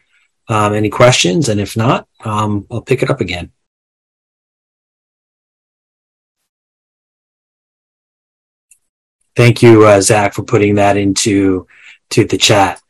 um, 0.48 0.74
any 0.74 0.90
questions, 0.90 1.48
and 1.48 1.60
if 1.60 1.76
not, 1.76 2.06
um, 2.24 2.66
I'll 2.70 2.82
pick 2.82 3.02
it 3.02 3.10
up 3.10 3.20
again. 3.20 3.52
Thank 9.36 9.62
you, 9.62 9.84
uh, 9.84 10.00
Zach, 10.00 10.34
for 10.34 10.44
putting 10.44 10.76
that 10.76 10.96
into 10.96 11.66
to 12.10 12.24
the 12.24 12.38
chat. 12.38 12.80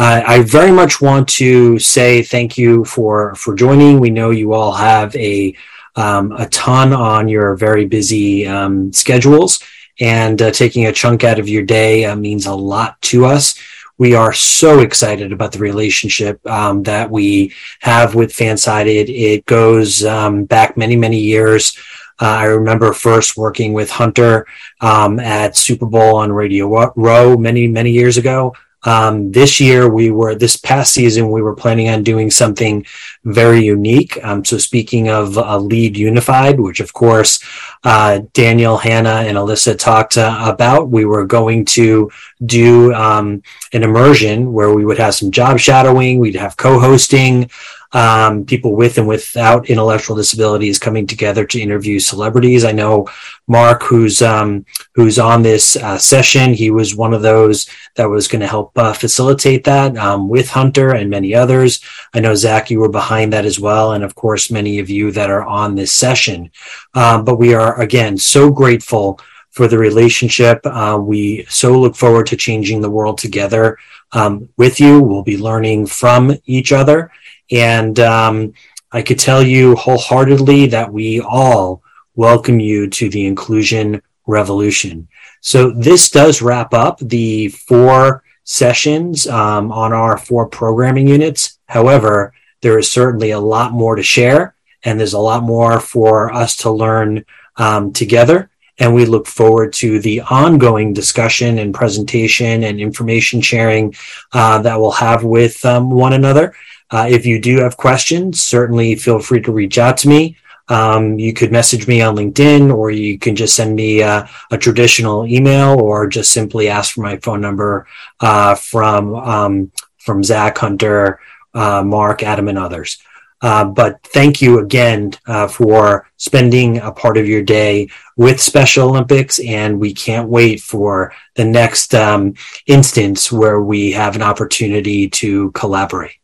I 0.00 0.42
very 0.42 0.70
much 0.70 1.00
want 1.00 1.28
to 1.30 1.78
say 1.80 2.22
thank 2.22 2.56
you 2.56 2.84
for 2.84 3.34
for 3.34 3.54
joining. 3.54 3.98
We 3.98 4.10
know 4.10 4.30
you 4.30 4.52
all 4.52 4.72
have 4.72 5.14
a 5.16 5.56
um, 5.96 6.30
a 6.32 6.46
ton 6.50 6.92
on 6.92 7.26
your 7.28 7.56
very 7.56 7.84
busy 7.84 8.46
um, 8.46 8.92
schedules, 8.92 9.60
and 9.98 10.40
uh, 10.40 10.52
taking 10.52 10.86
a 10.86 10.92
chunk 10.92 11.24
out 11.24 11.40
of 11.40 11.48
your 11.48 11.64
day 11.64 12.04
uh, 12.04 12.14
means 12.14 12.46
a 12.46 12.54
lot 12.54 13.02
to 13.02 13.24
us 13.24 13.58
we 13.98 14.14
are 14.14 14.32
so 14.32 14.78
excited 14.78 15.32
about 15.32 15.52
the 15.52 15.58
relationship 15.58 16.44
um, 16.46 16.84
that 16.84 17.10
we 17.10 17.52
have 17.80 18.14
with 18.14 18.32
Fansided. 18.32 19.08
It 19.08 19.44
goes 19.44 20.04
um, 20.04 20.44
back 20.44 20.76
many, 20.76 20.96
many 20.96 21.18
years. 21.18 21.76
Uh, 22.20 22.26
I 22.26 22.44
remember 22.44 22.92
first 22.92 23.36
working 23.36 23.72
with 23.72 23.90
Hunter 23.90 24.46
um, 24.80 25.20
at 25.20 25.56
Super 25.56 25.86
Bowl 25.86 26.16
on 26.16 26.32
Radio 26.32 26.92
Row 26.96 27.36
many, 27.36 27.66
many 27.66 27.90
years 27.90 28.16
ago. 28.16 28.54
Um, 28.84 29.32
this 29.32 29.60
year, 29.60 29.88
we 29.88 30.10
were, 30.10 30.34
this 30.34 30.56
past 30.56 30.94
season, 30.94 31.30
we 31.30 31.42
were 31.42 31.54
planning 31.54 31.88
on 31.88 32.02
doing 32.02 32.30
something 32.30 32.86
very 33.24 33.64
unique. 33.64 34.22
Um, 34.24 34.44
so, 34.44 34.58
speaking 34.58 35.08
of 35.08 35.36
uh, 35.36 35.58
Lead 35.58 35.96
Unified, 35.96 36.60
which 36.60 36.80
of 36.80 36.92
course 36.92 37.42
uh, 37.84 38.20
Daniel, 38.32 38.76
Hannah, 38.76 39.24
and 39.26 39.36
Alyssa 39.36 39.78
talked 39.78 40.16
uh, 40.16 40.44
about, 40.46 40.90
we 40.90 41.04
were 41.04 41.26
going 41.26 41.64
to 41.66 42.10
do 42.44 42.94
um, 42.94 43.42
an 43.72 43.82
immersion 43.82 44.52
where 44.52 44.72
we 44.72 44.84
would 44.84 44.98
have 44.98 45.14
some 45.14 45.30
job 45.30 45.58
shadowing, 45.58 46.18
we'd 46.18 46.36
have 46.36 46.56
co 46.56 46.78
hosting 46.78 47.50
um, 47.92 48.44
people 48.44 48.76
with 48.76 48.98
and 48.98 49.08
without 49.08 49.70
intellectual 49.70 50.16
disabilities 50.16 50.78
coming 50.78 51.06
together 51.06 51.44
to 51.46 51.60
interview 51.60 51.98
celebrities. 51.98 52.64
I 52.64 52.72
know 52.72 53.08
Mark, 53.46 53.82
who's 53.82 54.20
um, 54.20 54.66
who's 54.94 55.18
on 55.18 55.42
this 55.42 55.76
uh, 55.76 55.96
session, 55.98 56.52
he 56.52 56.70
was 56.70 56.94
one 56.94 57.14
of 57.14 57.22
those 57.22 57.68
that 57.96 58.08
was 58.08 58.28
going 58.28 58.40
to 58.40 58.46
help 58.46 58.76
uh, 58.76 58.92
facilitate 58.92 59.64
that 59.64 59.96
um, 59.96 60.28
with 60.28 60.50
Hunter 60.50 60.94
and 60.94 61.08
many 61.08 61.34
others. 61.34 61.80
I 62.12 62.20
know 62.20 62.34
Zach, 62.34 62.70
you 62.70 62.80
were 62.80 62.90
behind 62.90 63.32
that 63.32 63.46
as 63.46 63.58
well, 63.58 63.92
and 63.92 64.04
of 64.04 64.14
course, 64.14 64.50
many 64.50 64.78
of 64.78 64.90
you 64.90 65.10
that 65.12 65.30
are 65.30 65.44
on 65.44 65.74
this 65.74 65.92
session. 65.92 66.50
Um, 66.94 67.24
but 67.24 67.36
we 67.36 67.54
are 67.54 67.80
again 67.80 68.18
so 68.18 68.50
grateful 68.50 69.18
for 69.50 69.66
the 69.66 69.78
relationship. 69.78 70.60
Uh, 70.64 70.98
we 71.00 71.44
so 71.48 71.78
look 71.80 71.96
forward 71.96 72.26
to 72.26 72.36
changing 72.36 72.80
the 72.80 72.90
world 72.90 73.18
together 73.18 73.78
um, 74.12 74.48
with 74.56 74.78
you. 74.78 75.00
We'll 75.00 75.22
be 75.22 75.38
learning 75.38 75.86
from 75.86 76.36
each 76.44 76.70
other. 76.70 77.10
And 77.50 77.98
um, 78.00 78.52
I 78.92 79.02
could 79.02 79.18
tell 79.18 79.42
you 79.42 79.76
wholeheartedly 79.76 80.66
that 80.66 80.92
we 80.92 81.20
all 81.20 81.82
welcome 82.14 82.60
you 82.60 82.88
to 82.88 83.08
the 83.08 83.26
inclusion 83.26 84.02
revolution. 84.26 85.08
So 85.40 85.70
this 85.70 86.10
does 86.10 86.42
wrap 86.42 86.74
up 86.74 86.98
the 86.98 87.48
four 87.48 88.24
sessions 88.44 89.26
um, 89.26 89.70
on 89.72 89.92
our 89.92 90.18
four 90.18 90.46
programming 90.46 91.06
units. 91.06 91.58
However, 91.66 92.32
there 92.60 92.78
is 92.78 92.90
certainly 92.90 93.30
a 93.30 93.38
lot 93.38 93.72
more 93.72 93.94
to 93.94 94.02
share, 94.02 94.54
and 94.84 94.98
there's 94.98 95.12
a 95.12 95.18
lot 95.18 95.42
more 95.42 95.80
for 95.80 96.32
us 96.32 96.56
to 96.56 96.70
learn 96.70 97.24
um, 97.56 97.92
together. 97.92 98.50
And 98.80 98.94
we 98.94 99.06
look 99.06 99.26
forward 99.26 99.72
to 99.74 99.98
the 100.00 100.20
ongoing 100.22 100.92
discussion 100.92 101.58
and 101.58 101.74
presentation 101.74 102.64
and 102.64 102.80
information 102.80 103.40
sharing 103.40 103.94
uh, 104.32 104.62
that 104.62 104.80
we'll 104.80 104.92
have 104.92 105.24
with 105.24 105.64
um, 105.64 105.90
one 105.90 106.12
another. 106.12 106.54
Uh, 106.90 107.06
if 107.08 107.26
you 107.26 107.40
do 107.40 107.58
have 107.58 107.76
questions, 107.76 108.40
certainly 108.40 108.94
feel 108.94 109.20
free 109.20 109.40
to 109.42 109.52
reach 109.52 109.78
out 109.78 109.96
to 109.98 110.08
me. 110.08 110.36
Um, 110.68 111.18
you 111.18 111.32
could 111.32 111.50
message 111.50 111.88
me 111.88 112.02
on 112.02 112.16
LinkedIn 112.16 112.74
or 112.74 112.90
you 112.90 113.18
can 113.18 113.34
just 113.34 113.54
send 113.56 113.74
me 113.74 114.02
uh, 114.02 114.26
a 114.50 114.58
traditional 114.58 115.26
email 115.26 115.80
or 115.80 116.06
just 116.06 116.30
simply 116.32 116.68
ask 116.68 116.94
for 116.94 117.00
my 117.00 117.16
phone 117.18 117.40
number 117.40 117.86
uh, 118.20 118.54
from 118.54 119.14
um, 119.14 119.72
from 119.96 120.22
Zach 120.22 120.56
Hunter, 120.58 121.20
uh, 121.54 121.82
Mark, 121.82 122.22
Adam, 122.22 122.48
and 122.48 122.58
others. 122.58 122.98
Uh, 123.40 123.64
but 123.64 124.02
thank 124.02 124.42
you 124.42 124.58
again 124.58 125.12
uh, 125.26 125.46
for 125.46 126.08
spending 126.16 126.78
a 126.78 126.90
part 126.90 127.16
of 127.16 127.28
your 127.28 127.42
day 127.42 127.88
with 128.16 128.40
Special 128.40 128.88
Olympics, 128.88 129.38
and 129.38 129.78
we 129.78 129.94
can't 129.94 130.28
wait 130.28 130.60
for 130.60 131.12
the 131.36 131.44
next 131.44 131.94
um, 131.94 132.34
instance 132.66 133.30
where 133.30 133.60
we 133.60 133.92
have 133.92 134.16
an 134.16 134.22
opportunity 134.22 135.08
to 135.08 135.52
collaborate. 135.52 136.17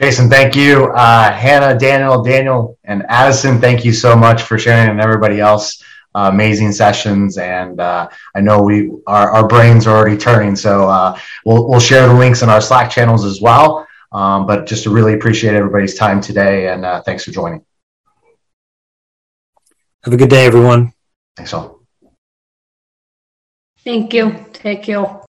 Jason, 0.00 0.30
thank 0.30 0.54
you. 0.54 0.86
Uh, 0.92 1.32
Hannah, 1.32 1.76
Daniel, 1.76 2.22
Daniel, 2.22 2.78
and 2.84 3.04
Addison, 3.08 3.60
thank 3.60 3.84
you 3.84 3.92
so 3.92 4.14
much 4.14 4.42
for 4.42 4.56
sharing, 4.56 4.90
and 4.90 5.00
everybody 5.00 5.40
else. 5.40 5.82
Uh, 6.14 6.30
amazing 6.32 6.72
sessions, 6.72 7.36
and 7.36 7.80
uh, 7.80 8.08
I 8.34 8.40
know 8.40 8.62
we 8.62 8.90
our, 9.06 9.30
our 9.30 9.46
brains 9.46 9.86
are 9.86 9.96
already 9.96 10.16
turning. 10.16 10.56
So 10.56 10.88
uh, 10.88 11.18
we'll 11.44 11.68
we'll 11.68 11.80
share 11.80 12.06
the 12.08 12.14
links 12.14 12.42
in 12.42 12.48
our 12.48 12.60
Slack 12.60 12.90
channels 12.90 13.24
as 13.24 13.40
well. 13.40 13.86
Um, 14.10 14.46
but 14.46 14.66
just 14.66 14.84
to 14.84 14.90
really 14.90 15.14
appreciate 15.14 15.54
everybody's 15.54 15.94
time 15.94 16.20
today, 16.20 16.72
and 16.72 16.84
uh, 16.84 17.02
thanks 17.02 17.24
for 17.24 17.30
joining. 17.30 17.64
Have 20.04 20.14
a 20.14 20.16
good 20.16 20.30
day, 20.30 20.46
everyone. 20.46 20.92
Thanks 21.36 21.52
all. 21.52 21.82
Thank 23.84 24.14
you. 24.14 24.46
Take 24.52 24.84
care. 24.84 25.22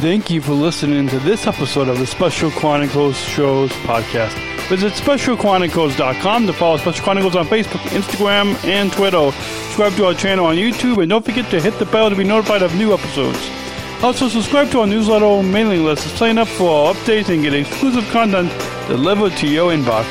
Thank 0.00 0.30
you 0.30 0.40
for 0.40 0.52
listening 0.52 1.08
to 1.08 1.18
this 1.18 1.48
episode 1.48 1.88
of 1.88 1.98
the 1.98 2.06
Special 2.06 2.52
Chronicles 2.52 3.18
Shows 3.18 3.72
podcast. 3.82 4.32
Visit 4.68 4.92
specialchronicles.com 4.92 6.46
to 6.46 6.52
follow 6.52 6.76
Special 6.76 7.02
Chronicles 7.02 7.34
on 7.34 7.46
Facebook, 7.46 7.80
Instagram, 7.90 8.54
and 8.64 8.92
Twitter. 8.92 9.32
Subscribe 9.32 9.94
to 9.94 10.06
our 10.06 10.14
channel 10.14 10.46
on 10.46 10.54
YouTube, 10.54 11.02
and 11.02 11.10
don't 11.10 11.24
forget 11.24 11.50
to 11.50 11.60
hit 11.60 11.76
the 11.80 11.86
bell 11.86 12.10
to 12.10 12.14
be 12.14 12.22
notified 12.22 12.62
of 12.62 12.72
new 12.76 12.94
episodes. 12.94 13.50
Also, 14.00 14.28
subscribe 14.28 14.70
to 14.70 14.80
our 14.82 14.86
newsletter 14.86 15.42
mailing 15.42 15.84
list 15.84 16.04
to 16.04 16.10
sign 16.10 16.38
up 16.38 16.46
for 16.46 16.70
our 16.70 16.94
updates 16.94 17.28
and 17.28 17.42
get 17.42 17.52
exclusive 17.52 18.08
content 18.10 18.52
delivered 18.86 19.32
to 19.38 19.48
your 19.48 19.72
inbox. 19.72 20.04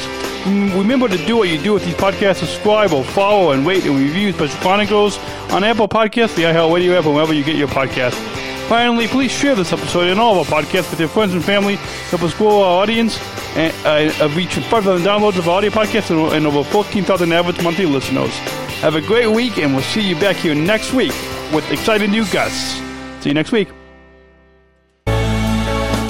Mm, 0.44 0.78
remember 0.78 1.08
to 1.08 1.18
do 1.26 1.38
what 1.38 1.48
you 1.48 1.58
do 1.58 1.72
with 1.72 1.86
these 1.86 1.96
podcasts. 1.96 2.40
Subscribe 2.40 2.92
or 2.92 3.06
follow 3.06 3.52
and 3.52 3.66
rate 3.66 3.86
and 3.86 3.96
review 3.96 4.34
Special 4.34 4.60
Chronicles 4.60 5.18
on 5.50 5.64
Apple 5.64 5.88
Podcasts, 5.88 6.36
the 6.36 6.44
iHeartRadio 6.44 7.00
app, 7.00 7.06
or 7.06 7.14
wherever 7.14 7.34
you 7.34 7.46
get 7.46 7.56
your 7.56 7.70
podcasts. 7.70 8.47
Finally, 8.68 9.08
please 9.08 9.32
share 9.32 9.56
this 9.56 9.72
episode 9.72 10.10
and 10.10 10.20
all 10.20 10.42
of 10.42 10.52
our 10.52 10.62
podcasts 10.62 10.90
with 10.92 11.00
your 11.00 11.08
friends 11.08 11.34
and 11.34 11.42
family. 11.44 11.76
Help 12.12 12.22
us 12.22 12.34
grow 12.34 12.62
our 12.62 12.82
audience 12.84 13.18
and 13.56 13.74
uh, 13.86 14.28
reach 14.36 14.56
5,000 14.56 15.08
downloads 15.08 15.38
of 15.38 15.48
our 15.48 15.60
audio 15.60 15.70
podcasts 15.70 16.12
and, 16.12 16.34
and 16.34 16.46
over 16.46 16.66
14,000 16.66 17.32
average 17.32 17.64
monthly 17.64 17.86
listeners. 17.86 18.36
Have 18.82 18.96
a 18.96 19.02
great 19.02 19.28
week, 19.28 19.58
and 19.58 19.74
we'll 19.74 19.84
see 19.84 20.02
you 20.02 20.20
back 20.20 20.36
here 20.36 20.54
next 20.54 20.94
week 20.94 21.14
with 21.54 21.64
exciting 21.72 22.12
new 22.12 22.26
guests. 22.26 22.82
See 23.22 23.30
you 23.30 23.34
next 23.34 23.54
week. 23.54 23.70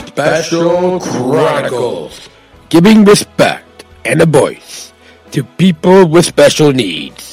Special 0.08 1.00
Chronicles, 1.00 2.28
giving 2.70 3.06
respect 3.06 3.86
and 4.04 4.20
a 4.20 4.26
voice 4.26 4.92
to 5.30 5.44
people 5.44 6.08
with 6.08 6.26
special 6.26 6.74
needs. 6.74 7.27